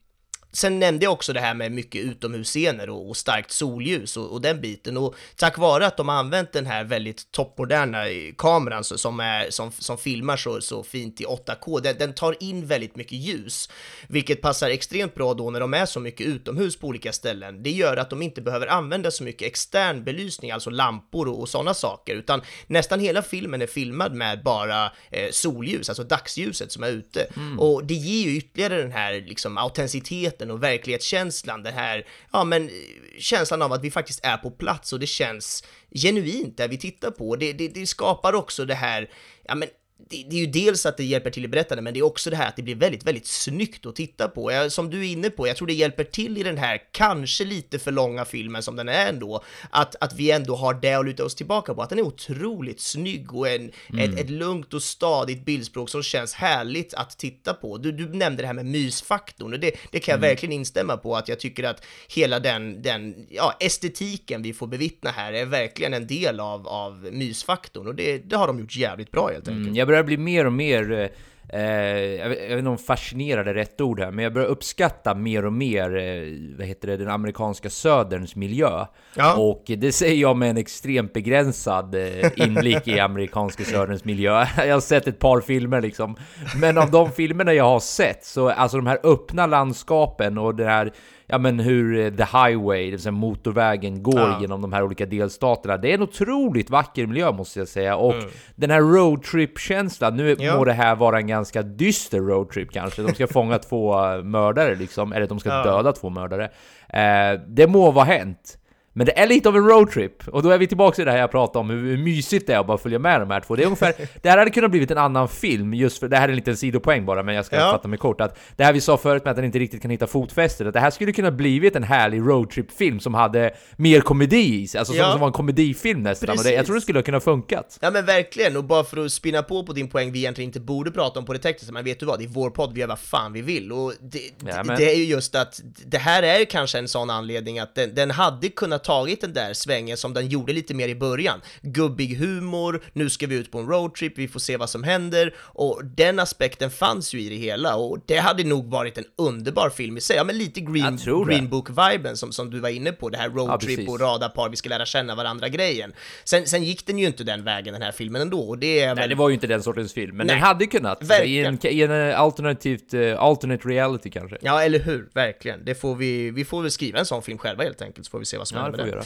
[0.59, 4.41] Sen nämnde jag också det här med mycket utomhusscener och, och starkt solljus och, och
[4.41, 8.85] den biten och tack vare att de har använt den här väldigt toppmoderna eh, kameran
[8.85, 12.67] så, som, är, som, som filmar så, så fint i 8K, den, den tar in
[12.67, 13.71] väldigt mycket ljus,
[14.09, 17.63] vilket passar extremt bra då när de är så mycket utomhus på olika ställen.
[17.63, 21.49] Det gör att de inte behöver använda så mycket extern belysning, alltså lampor och, och
[21.49, 26.83] sådana saker, utan nästan hela filmen är filmad med bara eh, solljus, alltså dagsljuset som
[26.83, 27.27] är ute.
[27.59, 32.71] Och det ger ju ytterligare den här liksom autenticiteten och verklighetskänslan, den här, ja men
[33.19, 37.11] känslan av att vi faktiskt är på plats och det känns genuint där vi tittar
[37.11, 37.37] på.
[37.37, 39.11] Det, det, det skapar också det här,
[39.45, 39.69] ja men
[39.99, 42.31] det, det är ju dels att det hjälper till i berättandet, men det är också
[42.31, 44.53] det här att det blir väldigt, väldigt snyggt att titta på.
[44.53, 47.45] Jag, som du är inne på, jag tror det hjälper till i den här kanske
[47.45, 51.07] lite för långa filmen som den är ändå, att, att vi ändå har det att
[51.07, 54.83] luta oss tillbaka på, att den är otroligt snygg och en, ett, ett lugnt och
[54.83, 57.79] stadigt bildspråk som känns härligt att titta på.
[57.79, 61.17] Du, du nämnde det här med mysfaktorn och det, det kan jag verkligen instämma på,
[61.17, 65.95] att jag tycker att hela den, den ja, estetiken vi får bevittna här är verkligen
[65.95, 69.67] en del av, av mysfaktorn och det, det har de gjort jävligt bra helt enkelt.
[69.67, 71.11] Mm, börjar bli mer och mer
[71.53, 71.61] Eh,
[72.01, 75.15] jag, vet, jag vet inte om fascinerad är rätt ord här, men jag börjar uppskatta
[75.15, 78.87] mer och mer eh, vad heter det, den amerikanska söderns miljö.
[79.15, 79.37] Ja.
[79.37, 84.47] Och det säger jag med en extremt begränsad eh, inblick i amerikanska söderns miljö.
[84.57, 86.17] Jag har sett ett par filmer liksom.
[86.61, 90.65] Men av de filmerna jag har sett, så alltså de här öppna landskapen och det
[90.65, 90.93] här
[91.31, 94.39] ja men hur eh, the highway, det vill säga motorvägen, går Ja.
[94.41, 95.77] genom de här olika delstaterna.
[95.77, 97.97] Det är en otroligt vacker miljö måste jag säga.
[97.97, 98.25] Och Mm.
[98.57, 100.57] den här roadtrip-känslan, nu Ja.
[100.57, 103.03] må det här vara en ganska dyster roadtrip kanske.
[103.03, 105.63] De ska fånga två eh, mördare liksom, eller de ska Ja.
[105.65, 106.45] döda två mördare.
[106.89, 108.59] Eh, det må vara hänt.
[108.99, 111.19] Men det är lite av en roadtrip, och då är vi tillbaka till det här
[111.19, 113.57] jag pratade om, hur, mysigt det är att bara följa med de här två.
[113.57, 116.25] Det är ungefär, det här hade kunnat blivit en annan film, just för, det här
[116.25, 117.71] är en liten sidopoäng bara, men jag ska Ja.
[117.73, 118.21] fatta mig kort.
[118.21, 120.73] Att det här vi sa förut med att den inte riktigt kan hitta fotfästet, att
[120.75, 124.93] det här skulle kunna blivit en härlig roadtrip-film som hade mer komedi i sig, alltså
[124.93, 125.11] som, Ja.
[125.11, 126.31] som var en komedifilm nästan.
[126.39, 127.79] Och det, jag tror det skulle ha kunnat funkat.
[127.81, 130.61] Ja men verkligen, och bara för att spinna på på din poäng vi egentligen inte
[130.61, 132.81] borde prata om på det tekniska, men vet du vad, det är vår podd, vi
[132.81, 134.77] gör vad fan vi vill, och det, Jajamän.
[134.77, 138.11] det är ju just att det här är kanske en sån anledning att den, den
[138.11, 141.41] hade kunnat tagit den där svängen som den gjorde lite mer i början.
[141.63, 145.35] Gubbig humor, nu ska vi ut på en roadtrip, vi får se vad som händer,
[145.39, 149.71] och den aspekten fanns ju i det hela, och det hade nog varit en underbar
[149.71, 150.17] film i sig.
[150.17, 153.77] Ja, men lite Green, green Book-viben som, som du var inne på, det här roadtrip
[153.77, 153.89] precis.
[153.89, 155.93] och radarpar, vi ska lära känna varandra-grejen.
[156.25, 158.87] Sen, sen gick den ju inte den vägen, den här filmen ändå, och det är
[158.87, 159.09] Nej, väl...
[159.09, 160.37] det var ju inte den sortens film, men Nej.
[160.37, 161.03] den hade kunnat.
[161.03, 161.59] I Verkligen.
[161.63, 164.37] en, i en eh, alternativt, eh, alternate reality kanske.
[164.41, 165.09] Ja, eller hur?
[165.15, 165.65] Verkligen.
[165.65, 168.19] Det får vi, vi får väl skriva en sån film själva helt enkelt, så får
[168.19, 169.05] vi se vad som Ja, händer det.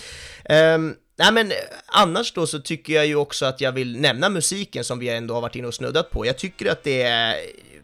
[0.54, 1.56] Ehm, nej men eh,
[1.86, 5.34] annars då så tycker jag ju också att jag vill nämna musiken som vi ändå
[5.34, 6.26] har varit inne och snuddat på.
[6.26, 7.36] Jag tycker att det är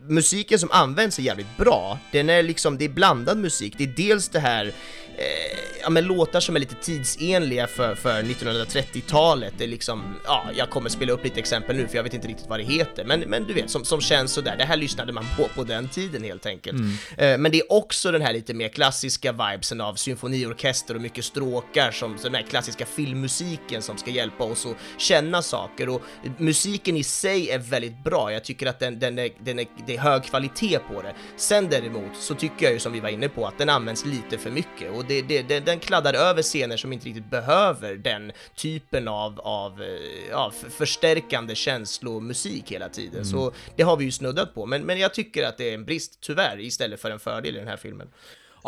[0.09, 1.99] musiken som används är jävligt bra.
[2.13, 3.75] Den är liksom, det är blandad musik.
[3.79, 4.73] Det är dels det här
[5.19, 9.55] eh, ja men låtar som är lite tidsenliga för, för 1930-talet.
[9.59, 12.29] Det är liksom, ja, jag kommer spela upp lite exempel nu för jag vet inte
[12.29, 14.57] riktigt vad det heter, men, men du vet, som, som känns sådär.
[14.59, 16.79] Det här lyssnade man på på den tiden helt enkelt.
[17.17, 21.25] Eh, men det är också den här lite mer klassiska vibesen av symfoniorkester och mycket
[21.25, 26.03] stråkar som, som den här klassiska filmmusiken som ska hjälpa oss att känna saker och
[26.39, 28.33] musiken i sig är väldigt bra.
[28.33, 31.15] Jag tycker att den, den är, den är, det är hög kvalitet på det.
[31.37, 34.39] Sen däremot så tycker jag ju som vi var inne på att den används lite
[34.39, 38.33] för mycket och det, det, den, den kladdar över scener som inte riktigt behöver den
[38.55, 39.89] typen av, av eh,
[40.31, 43.25] ja, förstärkande känslomusik hela tiden.
[43.25, 45.85] Så det har vi ju snuddat på, men, men jag tycker att det är en
[45.85, 48.09] brist tyvärr istället för en fördel i den här filmen.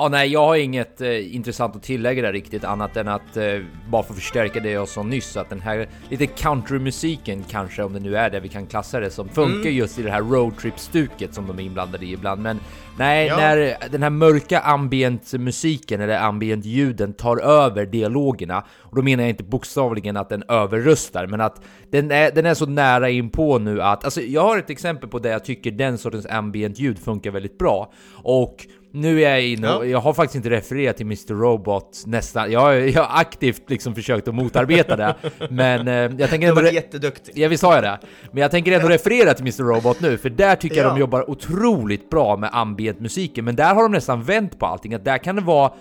[0.01, 3.45] Ja, nej, jag har inget eh, intressant att tillägga där riktigt annat än att eh,
[3.91, 7.93] bara för att förstärka det jag sa nyss att den här lite countrymusiken kanske, om
[7.93, 9.75] det nu är det vi kan klassa det som, funkar Mm.
[9.77, 12.43] just i det här roadtrip-stuket som de är inblandade i ibland.
[12.43, 12.61] Men
[12.99, 13.37] nej, Ja.
[13.37, 19.45] när den här mörka ambient-musiken eller ambient-ljuden tar över dialogerna, och då menar jag inte
[19.45, 23.83] bokstavligen att den överröstar, men att den är, den är så nära in på nu
[23.83, 27.59] att, alltså jag har ett exempel på där jag tycker den sortens ambient-ljud funkar väldigt
[27.59, 27.93] bra,
[28.23, 29.91] och nu är jag inne och Ja.
[29.91, 31.35] jag har faktiskt inte refererat till Mr.
[31.35, 32.53] Robot nästan.
[32.53, 35.15] Jag, har- jag har aktivt liksom försökt att motarbeta det,
[35.51, 36.55] men eh, jag tänker Du ändå...
[36.63, 37.33] var re- jätteduktig.
[37.39, 37.99] Ja visst har jag det.
[38.33, 39.63] Men jag tänker ändå referera till Mr.
[39.65, 40.91] Robot nu, för där tycker jag Ja.
[40.95, 45.05] de jobbar otroligt bra med ambient-musiken, men där har de nästan vänt på allting, att
[45.05, 45.73] där kan det vara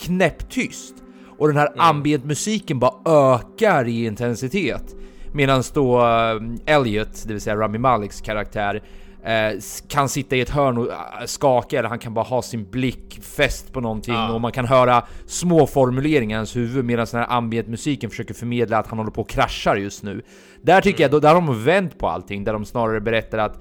[0.00, 0.94] knäpptyst.
[1.38, 1.80] Och den här Mm.
[1.80, 2.92] ambient-musiken bara
[3.34, 4.94] ökar i intensitet.
[5.32, 8.82] Medan då eh, Elliot, det vill säga Rami Maleks karaktär,
[9.24, 10.96] eh, kan sitta i ett hörn och eh,
[11.26, 14.32] skaka, eller han kan bara ha sin blick fäst på någonting Ja.
[14.32, 18.78] och man kan höra små formuleringar i hans huvud medan den här ambient-musiken försöker förmedla
[18.78, 20.22] att han håller på och kraschar just nu.
[20.62, 23.60] Där tycker jag, då, där har de vänt på allting, där de snarare berättar att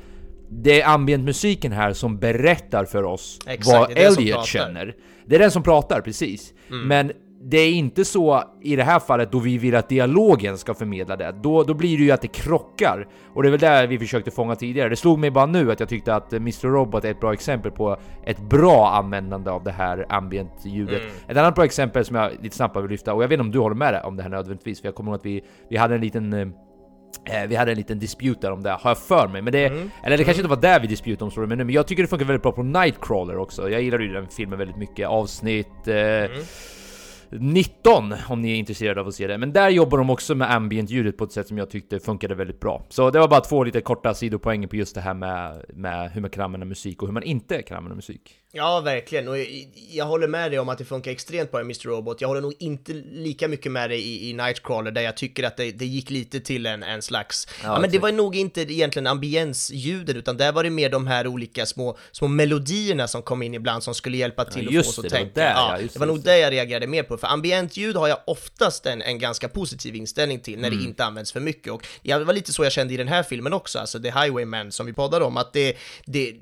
[0.49, 4.95] det är ambient-musiken här som berättar för oss Exakt, vad Elliot känner.
[5.25, 6.53] Det är den som pratar, precis.
[6.69, 6.87] Mm.
[6.87, 7.11] Men
[7.45, 11.15] det är inte så i det här fallet då vi vill att dialogen ska förmedla
[11.15, 11.35] det.
[11.43, 13.07] Då, då blir det ju att det krockar.
[13.33, 14.89] Och det är väl där vi försökte fånga tidigare.
[14.89, 16.67] Det slog mig bara nu att jag tyckte att eh, Mr.
[16.67, 21.01] Robot är ett bra exempel på ett bra användande av det här ambient-ljudet.
[21.01, 21.13] Mm.
[21.27, 23.51] Ett annat bra exempel som jag lite snabbt vill lyfta, och jag vet inte om
[23.51, 25.95] du håller med om det här nödvändigtvis, för jag kommer ihåg att vi, vi hade
[25.95, 26.47] en liten eh,
[27.25, 29.41] Eh, vi hade en liten dispute där om det, har jag för mig.
[29.41, 29.91] Men det, Mm.
[30.03, 32.07] Eller det kanske inte var där vi disputade om storyn, nu, men jag tycker det
[32.07, 33.69] funkar väldigt bra på Nightcrawler också.
[33.69, 35.07] Jag gillar ju den filmen väldigt mycket.
[35.07, 36.31] Avsnitt eh, Mm.
[37.39, 39.37] 19 om ni är intresserade av att se det.
[39.37, 42.59] Men där jobbar de också med ambient-ljudet på ett sätt som jag tyckte funkade väldigt
[42.59, 42.85] bra.
[42.89, 46.21] Så det var bara två lite korta sidopoänger på just det här med, med hur
[46.21, 48.42] man kan använda musik och hur man inte kan använda musik.
[48.55, 49.27] Ja, verkligen.
[49.27, 51.83] Och jag, jag håller med dig om att det funkar extremt bra i Mr.
[51.83, 52.21] Robot.
[52.21, 55.57] Jag håller nog inte lika mycket med dig i, i Nightcrawler, där jag tycker att
[55.57, 57.47] det, det gick lite till en, en slags...
[57.63, 61.27] Ja, men det var nog inte egentligen ambiensljudet, utan där var det mer de här
[61.27, 64.95] olika små, små melodierna som kom in ibland som skulle hjälpa till Ja, att just
[64.95, 65.39] få oss att det, det var tänka.
[65.41, 68.07] där, ja, ja, just det var nog det jag reagerade mer på, för ambientljud har
[68.07, 70.79] jag oftast en, en ganska positiv inställning till när Mm.
[70.79, 71.73] det inte används för mycket.
[71.73, 74.09] Och ja, det var lite så jag kände i den här filmen också, alltså The
[74.11, 76.35] Highwayman som vi poddade om, att det, det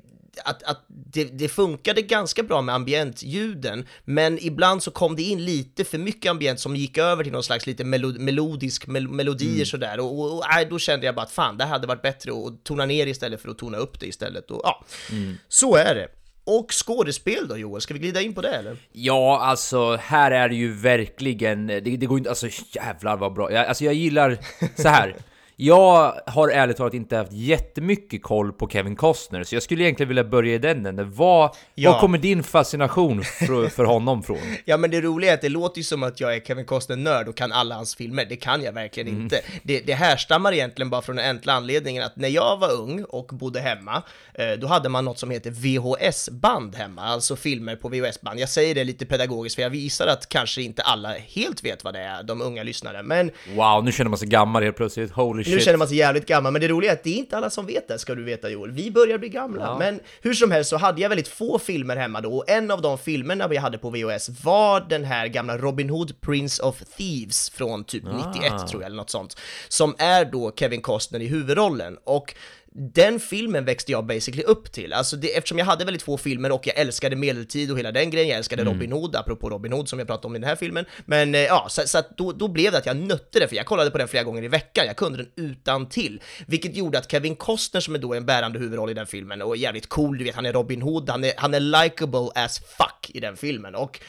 [0.44, 5.44] att, att det, det funkade ganska bra med ambientljuden, men ibland så kom det in
[5.44, 9.52] lite för mycket ambient som gick över till någon slags lite melo, melodisk mel, melodier
[9.54, 9.66] Mm.
[9.66, 12.64] sådär och, och, och då kände jag bara att fan, det hade varit bättre att
[12.64, 15.38] tona ner istället för att tona upp det istället och ja, Mm.
[15.48, 16.08] så är det.
[16.44, 18.76] Och skådespel då Joel, ska vi glida in på det eller?
[18.92, 23.52] Ja, alltså här är det ju verkligen, det, det går inte, alltså jävlar vad bra.
[23.52, 24.38] Jag, alltså jag gillar,
[24.82, 25.16] så här.
[25.64, 30.08] Jag har ärligt talat inte haft jättemycket koll på Kevin Costner, så jag skulle egentligen
[30.08, 31.12] vilja börja i den änden.
[31.12, 31.90] Vad, Ja.
[31.92, 34.38] vad kommer din fascination för, för honom från?
[34.64, 37.28] Ja men det roliga är att det låter ju som att jag är Kevin Costner-nörd
[37.28, 39.22] och kan alla hans filmer, det kan jag verkligen Mm.
[39.22, 39.40] inte.
[39.62, 43.26] Det, det härstammar egentligen bara från den enkla anledningen att när jag var ung och
[43.26, 44.02] bodde hemma,
[44.34, 48.40] eh, då hade man något som heter VHS-band hemma, alltså filmer på VHS-band.
[48.40, 51.94] Jag säger det lite pedagogiskt för jag visar att kanske inte alla helt vet vad
[51.94, 55.12] det är, de unga lyssnare, men Wow, nu känner man sig gammal helt plötsligt.
[55.12, 57.36] Holy nu känner man sig jävligt gammal, men det roliga är att det är inte
[57.36, 58.70] alla som vet det, ska du veta Joel.
[58.70, 59.62] Vi börjar bli gamla.
[59.62, 59.78] Ja.
[59.78, 62.82] Men hur som helst så hade jag väldigt få filmer hemma då, och en av
[62.82, 67.50] de filmerna vi hade på VHS var den här gamla Robin Hood Prince of Thieves
[67.50, 68.66] från typ 91 Ah.
[68.68, 69.36] tror jag, eller något sånt.
[69.68, 71.98] Som är då Kevin Costner i huvudrollen.
[72.04, 72.34] Och
[72.74, 76.52] den filmen växte jag basically upp till, alltså det, eftersom jag hade väldigt få filmer
[76.52, 78.74] och jag älskade medeltid och hela den grejen, jag älskade Mm.
[78.74, 81.40] Robin Hood, apropå Robin Hood som jag pratade om i den här filmen, men eh,
[81.40, 83.90] ja, så, så att då, då blev det att jag nötte det, för jag kollade
[83.90, 86.20] på den flera gånger i veckan, jag kunde den utan till.
[86.46, 89.56] Vilket gjorde att Kevin Costner som är då en bärande huvudroll i den filmen och
[89.56, 92.58] är jävligt cool, du vet, han är Robin Hood, han är, han är likable as
[92.58, 93.74] fuck i den filmen.
[93.74, 94.00] Och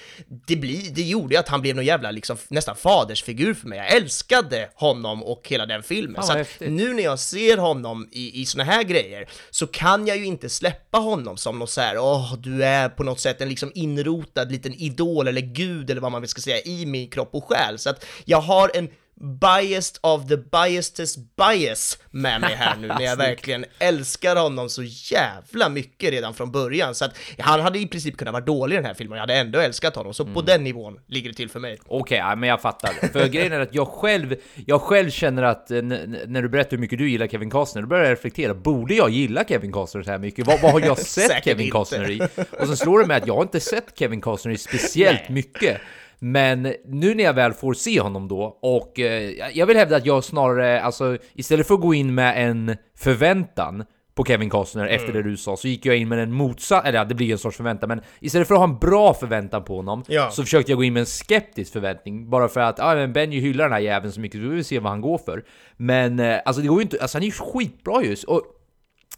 [0.47, 3.91] det, blir, det gjorde att han blev någon jävla liksom nästan fadersfigur för mig, jag
[3.91, 8.41] älskade honom och hela den filmen, Fan, så att nu när jag ser honom i,
[8.41, 11.97] i såna här grejer så kan jag ju inte släppa honom som något så här,
[11.97, 16.11] åh, du är på något sätt en liksom inrotad liten idol eller gud eller vad
[16.11, 17.79] man ska säga i min kropp och själ.
[17.79, 23.01] Så att jag har en biased of the biasedest bias med mig här nu när
[23.01, 26.95] jag verkligen älskar honom så jävla mycket redan från början.
[26.95, 29.35] Så att han hade i princip kunnat vara dålig i den här filmen, jag hade
[29.35, 30.13] ändå älskat honom.
[30.13, 31.77] Så på den nivån ligger det till för mig.
[31.85, 33.07] Okej, ja, men jag fattar.
[33.07, 34.35] För grejen är att jag själv,
[34.65, 37.87] jag själv känner att eh, när du berättar hur mycket du gillar Kevin Costner, då
[37.87, 38.53] börjar jag reflektera.
[38.53, 40.47] Borde jag gilla Kevin Costner så här mycket?
[40.47, 41.71] Vad, vad har jag sett Kevin inte.
[41.71, 42.21] Costner i?
[42.59, 45.31] Och så slår det mig att jag har inte sett Kevin Costner i speciellt Nej.
[45.31, 45.81] mycket.
[46.25, 50.05] Men nu när jag väl får se honom då, och eh, jag vill hävda att
[50.05, 53.83] jag snarare, alltså istället för att gå in med en förväntan
[54.15, 55.23] på Kevin Costner efter Mm.
[55.23, 57.37] det du sa, så gick jag in med en motsatt, eller ja, det blir en
[57.37, 60.29] sorts förväntan, men istället för att ha en bra förväntan på honom, Ja.
[60.31, 63.39] så försökte jag gå in med en skeptisk förväntning, bara för att ah, men Benji
[63.39, 65.43] hyllar den här jäveln så mycket, så vi vill se vad han går för.
[65.77, 68.41] Men eh, alltså det går ju inte, alltså han är ju skitbra just, och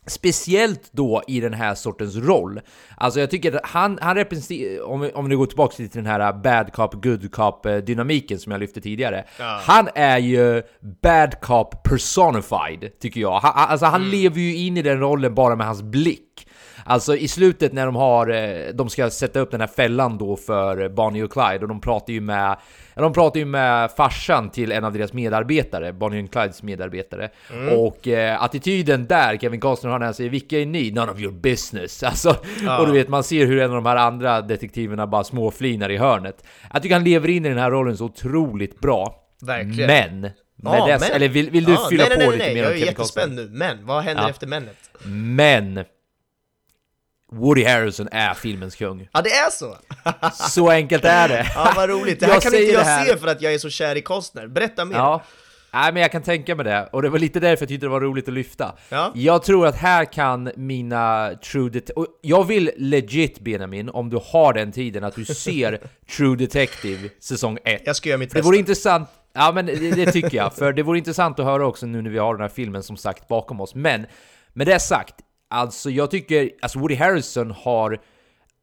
[0.07, 2.61] Speciellt då i den här sortens roll.
[2.97, 6.05] Alltså jag tycker att han, han representerar, om, vi- om vi går tillbaka till den
[6.05, 9.25] här bad cop, good cop eh, dynamiken som jag lyfte tidigare.
[9.61, 10.63] Han är ju
[11.01, 13.39] bad cop personified, tycker jag.
[13.39, 16.44] Han, alltså han lever ju in i den rollen bara med hans blick.
[16.87, 20.35] Alltså i slutet när de har, eh, de ska sätta upp den här fällan då
[20.35, 22.57] för Bonnie och Clyde och de pratar ju med,
[22.95, 27.29] ja, de pratar ju med farsan till en av deras medarbetare, Bonnie och Clydes medarbetare.
[27.77, 30.91] Och eh, attityden där, Kevin Costner har när han säger 'Vilka är ni?
[30.91, 32.29] None of your business' Alltså,
[32.79, 35.97] och du vet man ser hur en av de här andra detektiverna bara småflinar i
[35.97, 36.43] hörnet.
[36.73, 39.15] Jag tycker han lever in i den här rollen så otroligt bra.
[39.41, 39.87] Verkligen.
[39.87, 40.31] Men!
[40.63, 41.11] Ja, dess, men.
[41.15, 42.77] Eller vill, vill du Ja, fylla nej, nej, på nej, lite nej, mer jag är
[42.79, 43.21] Kevin Costner?
[43.23, 44.29] jättespänd nu, men vad händer Ja.
[44.29, 44.77] efter männet?
[45.05, 45.83] Men!
[47.31, 49.07] Woody Harrelson är filmens kung.
[49.13, 49.77] Ja, det är så!
[50.33, 51.51] Så enkelt är det.
[51.55, 52.19] Ja, vad roligt.
[52.19, 53.05] Det här Jag kan inte jag det här.
[53.05, 54.47] se för att jag är så kär i Costner.
[54.47, 54.95] Berätta mer.
[54.95, 55.21] Ja.
[55.73, 57.89] Nej men jag kan tänka mig det, och det var lite därför jag tyckte det
[57.89, 58.75] var roligt att lyfta.
[58.89, 59.11] Ja.
[59.15, 62.05] Jag tror att här kan mina True Detective...
[62.21, 65.79] Jag vill legit Benjamin, om du har den tiden, att du ser
[66.17, 67.81] True Detective säsong 1.
[67.85, 68.45] Jag ska göra mitt Det bästa.
[68.45, 71.85] vore intressant, ja men det, det tycker jag, för det vore intressant att höra också
[71.85, 73.75] nu när vi har den här filmen som sagt bakom oss.
[73.75, 74.05] Men
[74.53, 75.15] med det sagt,
[75.47, 77.99] alltså jag tycker, alltså Woody Harrelson har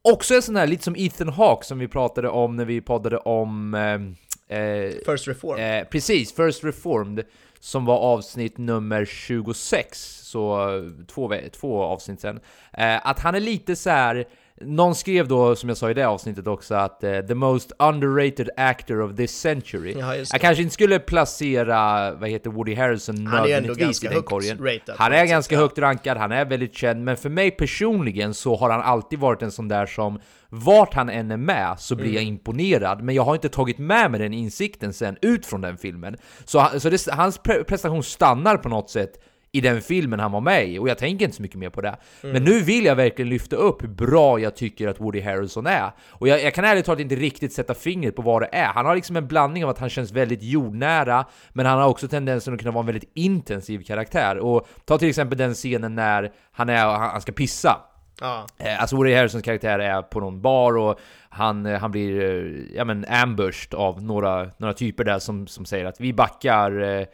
[0.03, 3.17] också en sån här, lite som Ethan Hawke som vi pratade om när vi poddade
[3.19, 3.75] om...
[3.75, 5.61] Eh, eh, First Reform.
[5.61, 7.25] Eh, precis, First Reformed,
[7.61, 12.41] som var avsnitt nummer 26, så eh, två, två avsnitt sen.
[12.73, 14.25] Eh, att han är lite så här.
[14.65, 18.51] Någon skrev då, som jag sa i det avsnittet också, att eh, the most underrated
[18.57, 19.95] actor of this century.
[19.99, 24.23] Ja, jag kanske inte skulle placera, vad heter Woody Harrelson Han nödvändigtvis ganska i den
[24.23, 24.81] korgen.
[24.97, 28.71] Han är ganska högt rankad, han är väldigt känd, men för mig personligen så har
[28.71, 32.15] han alltid varit en sån där som vart han än är med så blir Mm.
[32.15, 35.77] jag imponerad, men jag har inte tagit med mig den insikten sen ut från den
[35.79, 36.17] filmen.
[36.45, 39.13] Så, så det, hans pre prestation stannar på något sätt
[39.55, 41.81] i den filmen han var med i, och jag tänker inte så mycket mer på
[41.81, 41.97] det.
[42.23, 42.33] Mm.
[42.33, 45.91] Men nu vill jag verkligen lyfta upp hur bra jag tycker att Woody Harrelson är.
[46.09, 48.67] Och jag, jag kan ärligt talat inte riktigt sätta fingret på vad det är.
[48.67, 52.09] Han har liksom en blandning av att han känns väldigt jordnära, men han har också
[52.09, 54.39] tendensen att kunna vara en väldigt intensiv karaktär.
[54.39, 57.77] Och ta till exempel den scenen när han, är, han, ska pissa.
[58.21, 58.47] Ja.
[58.59, 62.77] Eh, Alltså Woody Harrelsons karaktär är på någon bar och han, eh, han blir eh,
[62.77, 67.07] ja, men ambushed av några, några typer där som, som säger att vi backar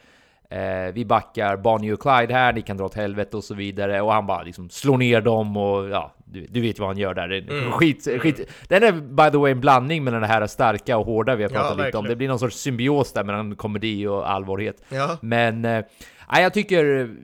[0.51, 4.01] eh, vi backar Bonnie och Clyde här, ni kan dra åt helvete och så vidare
[4.01, 7.15] och han bara liksom slår ner dem och ja, du, du vet vad han gör
[7.15, 7.29] där.
[7.29, 8.51] Det är Skit, skit.
[8.69, 11.51] Den är by the way en blandning mellan det här starka och hårda vi har
[11.51, 11.85] Ja, pratat lite om.
[11.85, 12.05] verkligen.
[12.05, 14.83] Det blir någon sorts symbios där mellan komedi och allvarlighet.
[14.89, 15.19] Ja.
[15.23, 15.85] Men, eh,
[16.33, 17.15] jag tycker,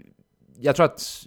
[0.60, 1.26] jag tror att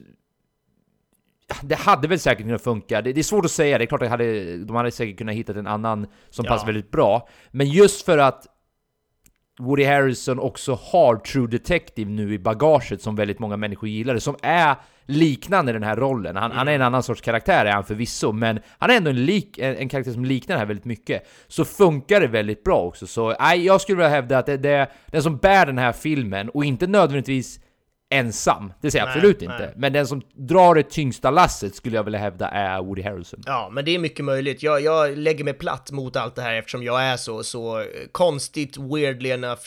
[1.61, 3.01] det hade väl säkert kunnat funka.
[3.01, 5.35] Det, det är svårt att säga, det är klart att hade, de hade säkert kunnat
[5.35, 6.51] hitta en annan som Ja.
[6.51, 7.27] passar väldigt bra.
[7.51, 8.47] Men just för att
[9.59, 14.35] Woody Harrelson också har True Detective nu i bagaget som väldigt många människor gillar, som
[14.41, 16.35] är liknande den här rollen.
[16.35, 19.25] Han, han är en annan sorts karaktär är han förvisso, men han är ändå en,
[19.25, 21.27] lik, en, en karaktär som liknar det här väldigt mycket.
[21.47, 23.07] Så funkar det väldigt bra också.
[23.07, 26.49] Så nej, jag skulle vilja hävda att det, det den som bär den här filmen,
[26.49, 27.59] och inte nödvändigtvis
[28.09, 28.73] ensam.
[28.81, 29.49] Det säger jag Nej, absolut nej.
[29.51, 29.73] inte.
[29.75, 33.41] Men den som drar det tyngsta lasset skulle jag vilja hävda är Woody Harrelson.
[33.45, 34.63] Ja, men det är mycket möjligt.
[34.63, 38.77] Jag, jag lägger mig platt mot allt det här eftersom jag är så, så konstigt,
[38.77, 39.61] weirdly enough,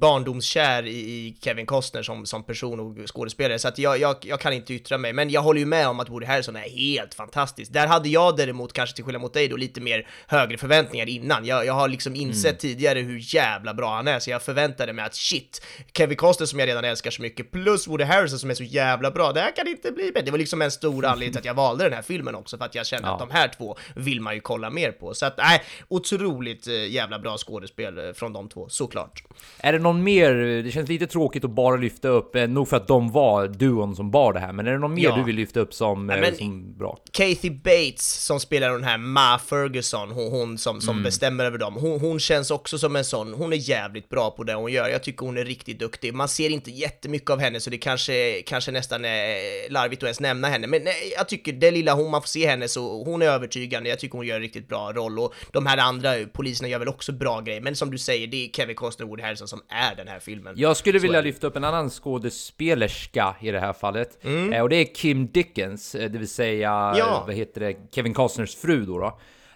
[0.00, 4.40] barndomskär i, i Kevin Costner som, som person och skådespelare, så att jag, jag, jag
[4.40, 5.12] kan inte yttra mig.
[5.12, 7.72] Men jag håller ju med om att Woody Harrelson är helt fantastisk.
[7.72, 11.44] Där hade jag däremot, kanske till skillnad mot dig då, lite mer högre förväntningar innan.
[11.44, 15.04] Jag, jag har liksom insett tidigare hur jävla bra han är, så jag förväntade mig
[15.04, 15.62] att shit,
[15.94, 19.10] Kevin Costner som jag redan älskar så mycket, plus Woody Harrelson som är så jävla
[19.10, 20.24] bra, det här kan inte bli bättre.
[20.24, 22.64] Det var liksom en stor anledning till att jag valde den här filmen också, för
[22.64, 23.26] att jag kände att Ja.
[23.26, 25.14] de här två vill man ju kolla mer på.
[25.14, 29.22] Så att nej, otroligt eh, jävla bra skådespel eh, från de två, såklart.
[29.58, 32.76] Är det någon mer, det känns lite tråkigt att bara lyfta upp, eh, nog för
[32.76, 35.16] att de var duon som bar det här, men är det någon mer Ja.
[35.16, 36.98] du vill lyfta upp som, eh, men- som bra?
[37.12, 40.80] Kathy Bates som spelar den här Ma Ferguson, hon, hon som, Mm.
[40.80, 44.30] som bestämmer över dem, hon, hon känns också som en sån, hon är jävligt bra
[44.30, 46.14] på det hon gör, jag tycker hon är riktigt duktig.
[46.14, 50.20] Man ser inte jättemycket av henne så det kanske, kanske nästan är larvigt att ens
[50.20, 53.22] nämna henne, men nej, jag tycker det lilla hon man får se henne så hon
[53.22, 56.68] är övertygande, jag tycker hon gör en riktigt bra roll och de här andra poliserna
[56.68, 59.22] gör väl också bra grejer, men som du säger, det är Kevin Costner och Woody
[59.22, 60.54] Harrelson som är den här filmen.
[60.56, 64.24] Jag skulle Så vilja lyfta upp en annan skådespelerska i det här fallet.
[64.24, 64.52] Mm.
[64.52, 67.20] Eh, och det är Kim Dickens, eh, det vill säga, Ja.
[67.20, 68.98] eh, vad heter det, Kevin Costners fru då.
[68.98, 69.06] då.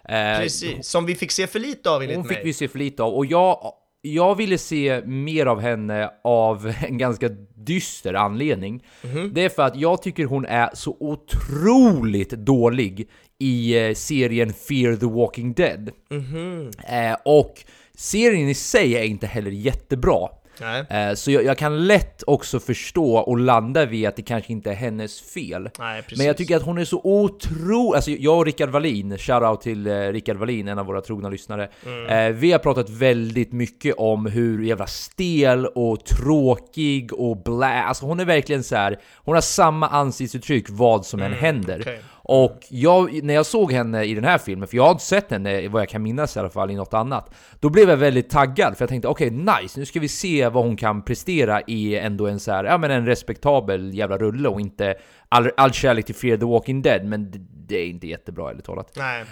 [0.08, 2.44] Eh, Precis, som vi fick se för lite av enligt Hon fick mig.
[2.44, 3.72] vi se för lite av och jag,
[4.02, 8.84] jag ville se mer av henne av en ganska dyster anledning.
[9.04, 9.30] Mhm.
[9.34, 14.96] Det är för att jag tycker hon är så otroligt dålig i eh, serien Fear
[14.96, 15.90] the Walking Dead.
[16.10, 16.70] Mhm.
[16.88, 17.54] Eh, och
[17.94, 20.28] serien i sig är inte heller jättebra.
[20.60, 20.84] Nej.
[20.90, 24.70] Eh, Så jag, jag kan lätt också förstå och landa vid att det kanske inte
[24.70, 25.70] är hennes fel.
[25.78, 26.02] Nej.
[26.16, 29.86] Men jag tycker att hon är så otrolig, alltså jag och Rickard Wallin, shoutout till
[29.86, 31.68] eh, Rickard Wallin, en av våra trogna lyssnare.
[31.86, 32.06] Mm.
[32.06, 38.06] Eh, vi har pratat väldigt mycket om hur jävla stel och tråkig och blä, alltså
[38.06, 38.98] hon är verkligen så här.
[39.16, 41.74] hon har samma ansiktsuttryck vad som än händer.
[41.74, 42.00] Mm, okej.
[42.24, 45.30] Och jag, när jag såg henne i den här filmen, för jag har inte sett
[45.30, 48.30] henne vad jag kan minnas i alla fall i något annat, då blev jag väldigt
[48.30, 51.98] taggad för jag tänkte okej nice, nu ska vi se vad hon kan prestera i
[51.98, 54.94] ändå en så här, ja men en respektabel jävla rulle och inte
[55.28, 57.32] all, all kärlek till Fear the Walking Dead, men
[57.68, 58.92] det, är inte jättebra ärligt talat.
[58.96, 59.24] Nej.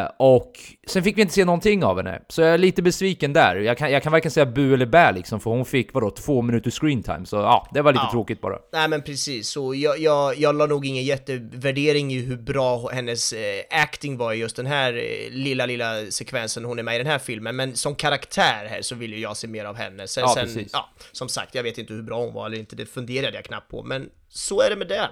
[0.00, 0.52] Eh, och
[0.88, 3.56] sen fick vi inte se någonting av henne, så jag är lite besviken där.
[3.56, 6.42] Jag kan, jag kan varken säga bu eller bä liksom, för hon fick vadå, två
[6.42, 8.10] minuter screen time, så ja, det var lite Ja.
[8.12, 8.58] tråkigt bara.
[8.72, 13.32] Nej men precis, så jag, jag, jag la nog ingen jättevärdering i hur bra hennes
[13.32, 16.98] eh, acting var i just den här eh, lilla, lilla sekvensen hon är med i
[16.98, 20.08] den här filmen, men som karaktär här så vill ju jag se mer av henne.
[20.08, 22.76] Sen, Ja, sen, ja, som sagt, jag vet inte hur bra hon var eller inte,
[22.76, 25.08] det funderade jag knappt på, men så är det med det.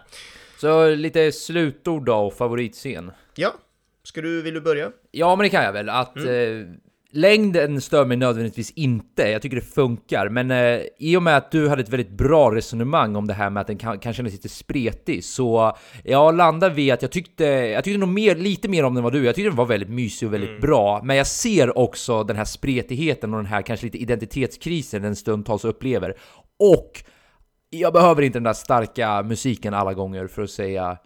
[0.59, 3.11] Så lite slutord då och favoritscen.
[3.35, 3.55] Ja,
[4.03, 4.91] ska du, vill du börja?
[5.11, 5.89] Ja, men det kan jag väl.
[5.89, 6.61] Att Mm.
[6.61, 6.67] eh,
[7.11, 9.23] längden stör mig nödvändigtvis inte.
[9.23, 10.29] Jag tycker det funkar.
[10.29, 13.51] Men eh, i och med att du hade ett väldigt bra resonemang om det här
[13.51, 17.45] med att den kan, kan kännas lite spretig, så jag landar vid att jag tyckte,
[17.45, 19.25] jag tyckte nog mer, lite mer om den vad du.
[19.25, 20.61] Jag tyckte den var väldigt mysig och väldigt Mm.
[20.61, 21.01] bra.
[21.05, 25.65] Men jag ser också den här spretigheten och den här kanske lite identitetskrisen den stundtals
[25.65, 26.15] upplever.
[26.59, 27.03] Och
[27.81, 30.99] jag behöver inte den där starka musiken alla gånger för att säga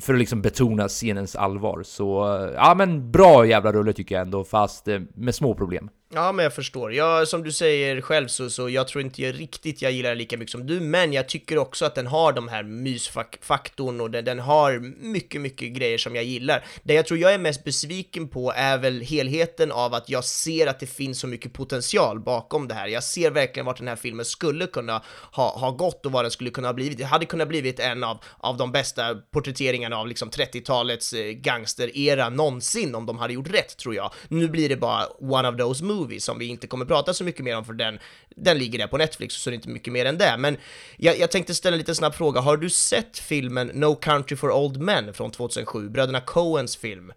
[0.00, 1.82] för att liksom betona scenens allvar.
[1.82, 5.90] Så eh, ja, men bra jävla rulle tycker jag ändå, fast eh, med små problem.
[6.14, 6.92] Ja, men jag förstår.
[6.92, 10.18] Jag, som du säger själv så, så jag tror inte jag riktigt jag gillar den
[10.18, 14.10] lika mycket som du, men jag tycker också att den har de här mysfaktorn och
[14.10, 14.78] den, den har
[15.12, 16.64] mycket, mycket grejer som jag gillar.
[16.82, 20.66] Det jag tror jag är mest besviken på är väl helheten av att jag ser
[20.66, 22.88] att det finns så mycket potential bakom det här.
[22.88, 25.02] Jag ser verkligen vart den här filmen skulle kunna
[25.32, 26.98] ha, ha gått och vad den skulle kunna ha blivit.
[26.98, 32.28] Det hade kunnat blivit en av, av de bästa porträtteringarna av liksom 30-talets eh, gangsterera
[32.28, 34.12] någonsin om de hade gjort rätt, tror jag.
[34.28, 37.44] Nu blir det bara one of those movies som vi inte kommer prata så mycket
[37.44, 37.98] mer om för den,
[38.36, 40.36] den ligger där på Netflix så det är inte mycket mer än det.
[40.38, 40.56] Men
[40.96, 42.40] jag, jag tänkte ställa en lite snabb fråga.
[42.40, 45.88] Har du sett filmen No Country for Old Men från 2007?
[45.88, 47.12] Bröderna Coens film.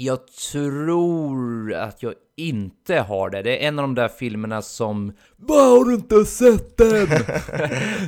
[0.00, 0.18] Jag
[0.52, 3.42] tror att jag inte har det.
[3.42, 7.06] Det är en av de där filmerna som Vad har du inte sett den?
[7.08, 7.14] så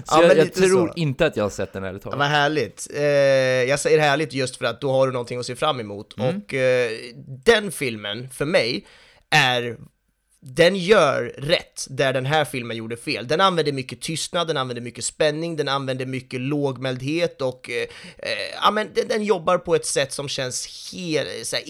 [0.07, 0.93] Ja, jag, jag tror så.
[0.97, 2.19] inte att jag har sett den ärligt Ja, talat.
[2.19, 2.87] vad härligt.
[2.97, 3.03] Eh,
[3.69, 6.13] jag säger härligt just för att då har du någonting att se fram emot.
[6.13, 6.91] Och eh,
[7.45, 8.87] den filmen, för mig,
[9.31, 9.79] är
[10.43, 13.29] den gör rätt där den här filmen gjorde fel.
[13.29, 17.83] Den använder mycket tystnad, den använder mycket spänning, den använder mycket lågmäldhet och eh,
[18.19, 21.65] eh ja, men den, den jobbar på ett sätt som känns helt, så här,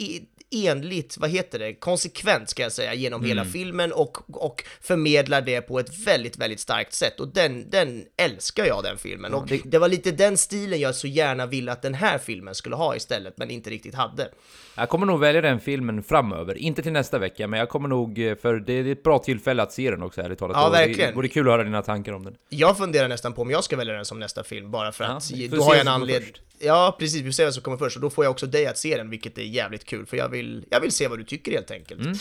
[0.54, 5.60] enligt, vad heter det, konsekvent ska jag säga, genom hela filmen och, och förmedlar det
[5.60, 7.20] på ett väldigt, väldigt starkt sätt.
[7.20, 9.34] Och den, den älskar jag, den filmen.
[9.34, 12.54] Och det- det var lite den stilen jag så gärna ville att den här filmen
[12.54, 14.28] skulle ha istället, men inte riktigt hade.
[14.76, 18.18] Jag kommer nog välja den filmen framöver, inte till nästa vecka, men jag kommer nog,
[18.18, 20.56] eh, för det är ett bra tillfälle att se den också ärligt talat.
[20.56, 21.14] Ja, Och Det verkligen.
[21.14, 22.34] vore kul att höra dina tankar om den.
[22.48, 25.10] Jag funderar nästan på om jag ska välja den som nästa film, bara för Ja,
[25.10, 26.32] att då har jag en anledning.
[26.62, 28.66] Ja, precis, vi får se vem som kommer först, och då får jag också dig
[28.66, 31.24] att se den, vilket är jävligt kul, för jag vill, jag vill se vad du
[31.24, 32.00] tycker helt enkelt.
[32.00, 32.16] Mm.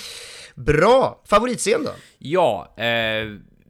[0.56, 1.22] Bra!
[1.26, 1.92] Favoritscen då?
[2.18, 2.84] Ja, eh,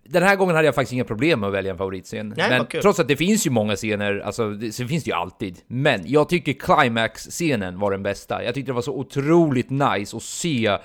[0.03, 2.33] den här gången hade jag faktiskt inga problem med att välja en favoritscen.
[2.37, 5.15] Nej, men trots att det finns ju många scener, alltså det, så finns det ju
[5.15, 5.57] alltid.
[5.67, 8.43] Men jag tycker climax-scenen var den bästa.
[8.43, 10.77] Jag tyckte det var så otroligt nice att se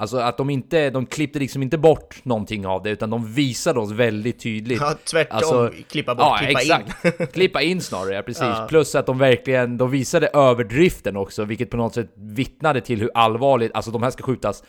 [0.00, 3.80] Alltså att de inte, de klippte liksom inte bort någonting av det, utan de visade
[3.80, 4.80] oss väldigt tydligt.
[4.80, 7.04] Ja, tvärtom, Alltså, klippa bort, ja, klippa exakt.
[7.20, 7.26] in.
[7.32, 8.42] klippa in snarare, ja, precis.
[8.42, 8.66] Ja.
[8.68, 13.10] Plus att de verkligen, de visade överdriften också, vilket på något sätt vittnade till hur
[13.14, 14.62] allvarligt, alltså de här ska skjutas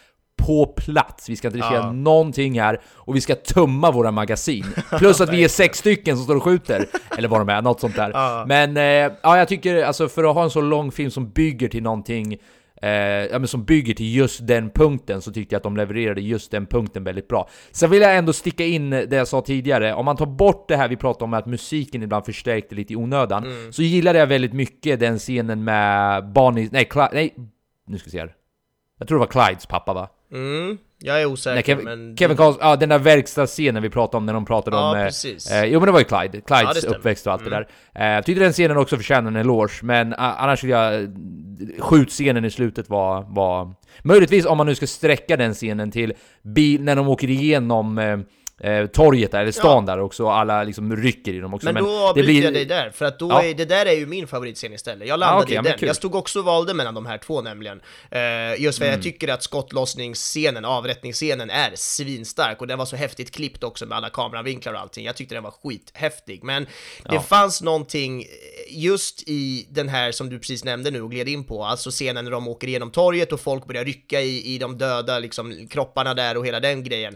[0.48, 1.30] på plats.
[1.30, 1.92] Vi ska inte riskera Ja.
[1.92, 4.66] någonting här och vi ska tumma våra magasin.
[4.98, 6.86] Plus att vi är sex stycken som står och skjuter.
[7.18, 8.12] Eller vad de är, något sånt där.
[8.14, 8.46] Ja.
[8.48, 8.84] Men eh,
[9.24, 12.38] ja, jag tycker alltså för att ha en så lång film som bygger till någonting
[12.82, 12.90] Eh,
[13.32, 16.52] ja, men som bygger till just den punkten så tyckte jag att de levererade just
[16.52, 17.50] den punkten väldigt bra.
[17.72, 20.76] Sen vill jag ändå sticka in det jag sa tidigare, om man tar bort det
[20.76, 23.74] här vi pratade om att musiken ibland förstärkte lite i onödan, Mm.
[23.74, 27.36] så gillade jag väldigt mycket den scenen med Bonnie, nej, Cly, nej,
[27.88, 28.34] nu ska vi se här.
[29.00, 30.10] Jag tror det var Clydes pappa va?
[30.34, 32.18] Mm, jag är osäker, Nej, Kevin, men...
[32.18, 34.98] Kevin Karlsson, ja den där verkstadsscenen vi pratade om när de pratade Ja, om...
[34.98, 35.58] eh.
[35.58, 36.84] Eh, jo men det var ju Clyde, Ja, Clydes.
[36.86, 36.98] Mm.
[36.98, 37.68] uppväxt och allt det där.
[37.96, 41.08] Eh, jag tyckte den scenen också förtjänar en eloge, men a- annars vill jag...
[41.80, 43.74] Skjutscenen i slutet var, var...
[44.04, 46.14] Möjligtvis om man nu ska sträcka den scenen till
[46.44, 48.20] bil, när de åker igenom eh,
[48.64, 51.66] eh, torget där, eller stan där också, och alla liksom rycker i dem också.
[51.74, 53.44] Men, då det avbryter jag dig där, för att då Ja.
[53.44, 55.08] är, det där är ju min favoritscen istället.
[55.08, 55.88] Jag landade Ah, okej, i ja, men den.
[55.88, 57.82] Jag stod också och valde mellan de här två nämligen.
[58.12, 58.96] Eh, just för Mm.
[58.96, 63.98] jag tycker att skottlossningsscenen, avrättningsscenen är svinstark och den var så häftigt klippt också med
[63.98, 65.06] alla kameravinklar och allting.
[65.06, 66.44] Jag tyckte den var skithäftig.
[66.44, 67.22] Men det Ja.
[67.22, 68.26] fanns någonting
[68.70, 72.24] just i den här som du precis nämnde nu och gled in på, alltså scenen
[72.26, 76.14] när de åker igenom torget och folk börjar rycka i, i de döda liksom, kropparna
[76.14, 77.16] där och hela den grejen.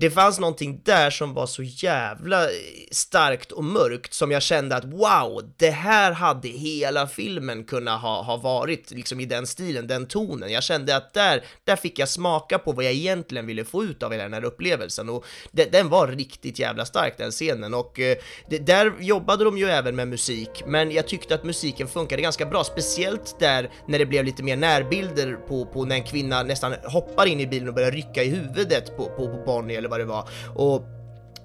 [0.00, 2.46] Det fanns någonting där som var så jävla
[2.90, 8.22] starkt och mörkt som jag kände att wow, det här hade hela filmen kunnat ha,
[8.22, 10.52] ha varit liksom i den stilen, den tonen.
[10.52, 14.02] Jag kände att där, där fick jag smaka på vad jag egentligen ville få ut
[14.02, 18.00] av hela den här upplevelsen och det, den var riktigt jävla stark den scenen och
[18.00, 18.16] eh,
[18.50, 22.46] det, där jobbade de ju även med musik, men jag tyckte att musiken funkade ganska
[22.46, 26.74] bra, speciellt där när det blev lite mer närbilder på, på när en kvinna nästan
[26.84, 30.00] hoppar in i bilen och börjar rycka i huvudet på, på, på Bonnie eller vad
[30.00, 30.28] det var.
[30.54, 30.82] Och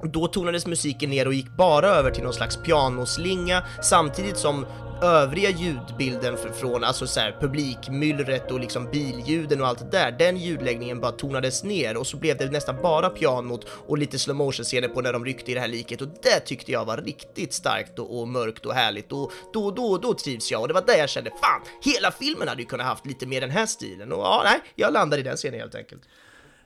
[0.03, 4.65] då tonades musiken ner och gick bara över till någon slags pianoslinga samtidigt som
[5.01, 10.37] övriga ljudbilden från alltså så här, publikmyllret och liksom billjuden och allt det där, den
[10.37, 11.97] ljudläggningen bara tonades ner.
[11.97, 15.25] Och så blev det nästan bara pianot och lite slow motion scener på när de
[15.25, 16.01] ryckte i det här liket.
[16.01, 19.11] Och det tyckte jag var riktigt starkt och, och mörkt och härligt.
[19.11, 20.61] Och då, då, då trivs jag.
[20.61, 23.41] Och det var där jag kände fan, hela filmen hade ju kunnat haft lite mer
[23.41, 24.11] den här stilen.
[24.11, 26.01] Och ja, nej, jag landade i den scenen helt enkelt.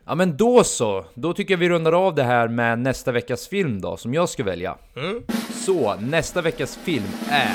[0.09, 3.47] Ja men då så, då tycker jag vi rundar av det här med nästa veckas
[3.47, 4.77] film då, som jag ska välja.
[4.95, 5.23] Mm.
[5.65, 7.53] Så, nästa veckas film är...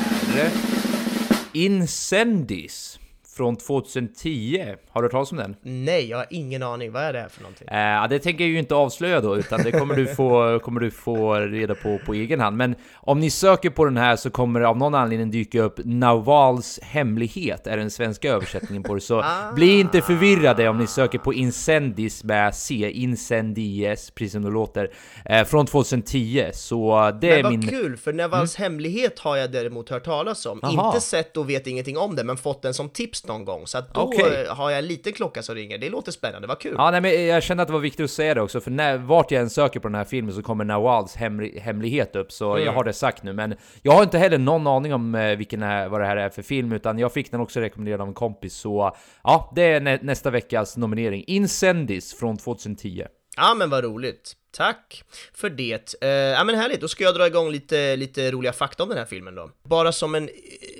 [1.52, 2.98] Incendies
[3.36, 4.74] från 2010.
[4.88, 5.56] Har du hört talas om den?
[5.62, 7.68] Nej, jag har ingen aning, vad är det här för någonting?
[7.68, 10.90] Eh, det tänker jag ju inte avslöja då, utan det kommer du få, kommer du
[10.90, 12.56] få reda på på egen hand.
[12.56, 15.80] Men om ni söker på den här så kommer det av någon anledning dyka upp
[15.84, 19.00] Nawals hemlighet, är den svenska översättningen på det.
[19.00, 19.24] Så
[19.54, 24.90] bli inte förvirrade om ni söker på Incendies med C, Incendies, precis som det låter,
[25.24, 26.50] eh, från 2010.
[26.54, 27.68] Så det Men är vad min...
[27.68, 30.60] kul, för Navals hemlighet har jag däremot hört talas om.
[30.62, 30.86] Aha.
[30.86, 33.66] Inte sett och vet ingenting om det, men fått den som tips någon gång.
[33.66, 34.44] Så att då Okej.
[34.48, 35.78] eh, har jag en liten klocka som ringer.
[35.78, 36.74] Det låter spännande, vad kul.
[36.78, 38.96] Ja, nej, men jag kände att det var viktigt att säga det också, för när,
[38.98, 42.52] vart jag än söker på den här filmen så kommer Nawals hemli, hemlighet upp, så
[42.52, 42.64] Mm.
[42.64, 43.32] jag har det sagt nu.
[43.32, 46.28] Men jag har inte heller någon aning om eh, vilken är, vad det här är
[46.30, 49.80] för film, utan jag fick den också rekommenderad av en kompis, så ja, det är
[49.80, 51.24] nä, nästa veckas nominering.
[51.26, 53.04] Incendies från 2010.
[53.36, 54.36] Ja men vad roligt.
[54.50, 55.94] Tack för det.
[56.00, 58.98] Eh, ja men härligt, då ska jag dra igång lite, lite roliga fakta om den
[58.98, 59.50] här filmen då.
[59.62, 60.34] Bara som en eh,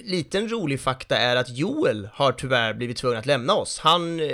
[0.04, 3.78] liten rolig fakta är att Joel har tyvärr blivit tvungen att lämna oss.
[3.78, 4.28] Han eh,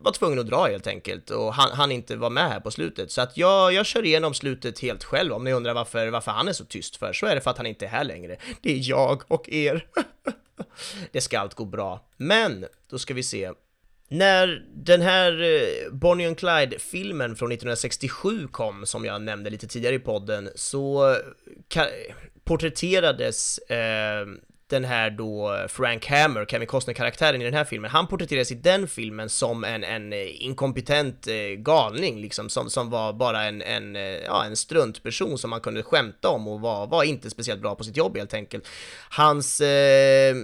[0.00, 3.10] var tvungen att dra helt enkelt och han, han inte var med här på slutet.
[3.10, 6.48] Så att jag, jag kör igenom slutet helt själv om ni undrar varför, varför han
[6.48, 7.12] är så tyst för.
[7.12, 8.36] Så är det för att han inte är här längre.
[8.60, 9.86] Det är jag och er.
[11.12, 12.00] det ska allt gå bra.
[12.16, 13.52] Men, då ska vi se.
[14.08, 19.94] När den här eh, Bonnie and Clyde-filmen från 1967 kom, som jag nämnde lite tidigare
[19.94, 21.82] i podden, så eh,
[22.44, 24.26] porträtterades eh,
[24.68, 28.88] den här då Frank Hammer, Kevin Costner-karaktären i den här filmen, han porträtterades i den
[28.88, 31.26] filmen som en, en eh, inkompetent
[31.56, 33.94] galning liksom, som, som var bara en, en,
[34.24, 37.84] ja, en struntperson som man kunde skämta om och var, var inte speciellt bra på
[37.84, 38.68] sitt jobb helt enkelt.
[39.10, 40.36] Hans eh,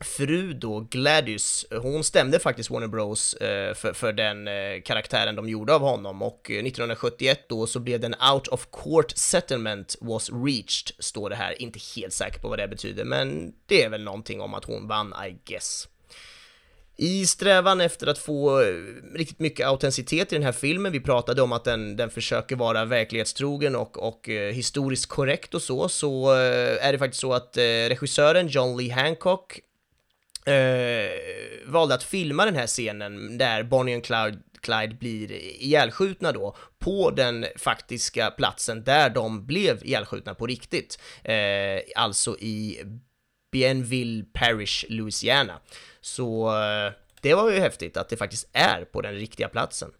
[0.00, 5.48] fru då, Gladys, hon stämde faktiskt Warner Bros eh, för, för den eh, karaktären de
[5.48, 10.30] gjorde av honom och eh, 1971 då så blev den out of court settlement was
[10.30, 14.04] reached, står det här, inte helt säker på vad det betyder, men det är väl
[14.04, 15.88] någonting om att hon vann, I guess.
[16.98, 18.66] I strävan efter att få eh,
[19.14, 22.84] riktigt mycket autenticitet i den här filmen, vi pratade om att den, den försöker vara
[22.84, 27.56] verklighetstrogen och, och eh, historiskt korrekt och så, så eh, är det faktiskt så att
[27.56, 29.60] eh, regissören John Lee Hancock
[30.46, 31.10] eh,
[31.66, 37.10] valde att filma den här scenen där Bonnie och Clyde, Clyde blir ihjälskjutna då på
[37.10, 42.82] den faktiska platsen där de blev ihjälskjutna på riktigt, eh, alltså i
[43.52, 45.60] Bienville Parish, Louisiana.
[46.00, 49.90] Så eh, det var ju häftigt att det faktiskt är på den riktiga platsen.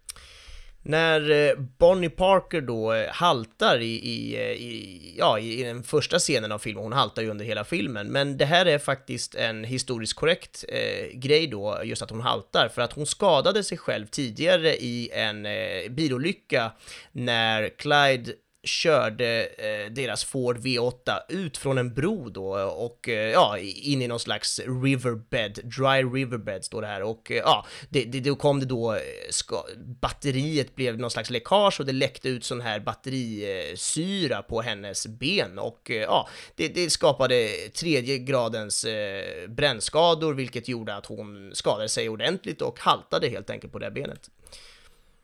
[0.89, 6.18] När eh, Bonnie Parker då eh, haltar i, i, eh, i, ja, i den första
[6.18, 9.64] scenen av filmen, hon haltar ju under hela filmen, men det här är faktiskt en
[9.64, 14.07] historiskt korrekt eh, grej då, just att hon haltar, för att hon skadade sig själv
[14.07, 16.72] tidigare i en eh, bilolycka
[17.12, 18.32] när Clyde
[18.66, 24.09] körde eh, deras Ford V8 ut från en bro då och eh, ja, in i
[24.09, 28.60] någon slags riverbed, dry riverbed står det här och eh, ja, det, det, då kom
[28.60, 29.64] det då, eh, ska,
[30.01, 35.59] batteriet blev någon slags läckage och det läckte ut sån här batterisyra på hennes ben
[35.59, 41.88] och eh, ja, det, det, skapade tredje gradens eh, brännskador vilket gjorde att hon skadade
[41.88, 44.30] sig ordentligt och haltade helt enkelt på det benet.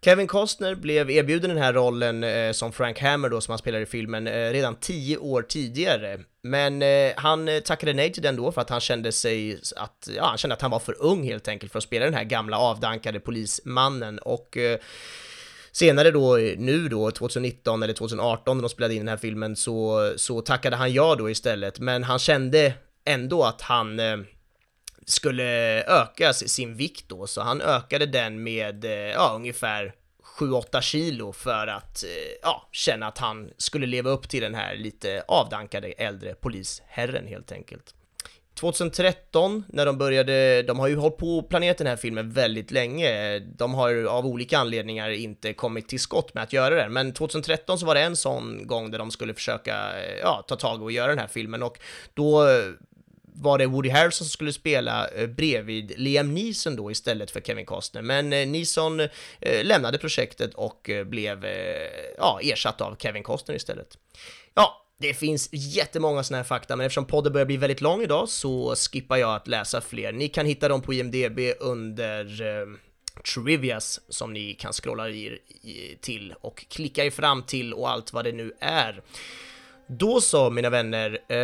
[0.04, 3.80] Kevin Costner blev erbjuden den här rollen eh, som Frank Hammer då, som han spelar
[3.80, 6.20] i filmen, eh, redan tio år tidigare.
[6.42, 10.08] Men eh, han eh, tackade nej till den då för att han kände sig att,
[10.16, 12.24] ja, han kände att han var för ung helt enkelt för att spela den här
[12.24, 14.78] gamla avdankade polismannen och eh,
[15.72, 19.56] Senare då, eh, nu då, 2019 eller 2018 när de spelade in den här filmen
[19.56, 22.74] så, så tackade han ja då istället, men han kände
[23.04, 24.16] ändå att han eh,
[25.06, 29.94] skulle öka sin vikt då, så han ökade den med eh, ja, ungefär
[30.38, 32.10] 7-8 kilo för att eh,
[32.42, 37.52] ja, känna att han skulle leva upp till den här lite avdankade äldre polisherren helt
[37.52, 37.94] enkelt.
[38.54, 42.70] 2013 när de började, de har ju hållit på och planerat den här filmen väldigt
[42.70, 47.12] länge, de har av olika anledningar inte kommit till skott med att göra den, men
[47.12, 50.82] 2013 så var det en sån gång där de skulle försöka, eh, ja, ta tag
[50.82, 51.62] och göra den här filmen.
[51.62, 51.78] Och
[52.14, 52.46] då
[53.34, 57.66] var det Woody Harrelson som skulle spela eh, bredvid Liam Neeson då istället för Kevin
[57.66, 61.46] Costner, men eh, Neeson eh, lämnade projektet och blev
[62.18, 63.98] ja, ersatt av Kevin Costner istället.
[64.54, 68.28] Ja, det finns jättemånga sådana här fakta, men eftersom podden börjar bli väldigt lång idag
[68.28, 70.12] så skippar jag att läsa fler.
[70.12, 72.66] Ni kan hitta dem på IMDB under eh,
[73.34, 78.12] Trivias som ni kan scrolla i, i, till och klicka er fram till och allt
[78.12, 79.02] vad det nu är.
[79.98, 81.36] Då så mina vänner, eh,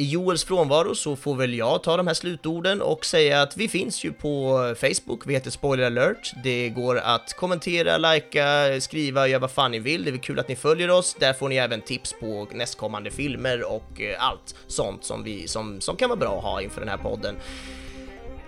[0.00, 3.68] i Joels frånvaro så får väl jag ta de här slutorden och säga att vi
[3.68, 6.32] finns ju på Facebook, vi heter Spoiler alert.
[6.44, 10.04] Det går att kommentera, likea, skriva, göra vad fan ni vill.
[10.04, 11.16] Det är väl kul att ni följer oss.
[11.20, 15.80] Där får ni även tips på nästkommande filmer och eh, allt sånt som, vi, som,
[15.80, 17.36] som kan vara bra att ha inför den här podden.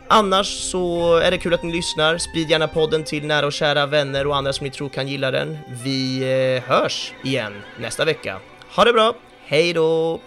[0.09, 2.19] Annars så är det kul att ni lyssnar.
[2.19, 5.31] Sprid gärna podden till nära och kära vänner och andra som ni tror kan gilla
[5.31, 5.59] den.
[5.85, 6.19] Vi
[6.57, 8.41] eh, hörs igen nästa vecka.
[8.77, 9.15] Ha det bra!
[9.49, 10.21] Hej då!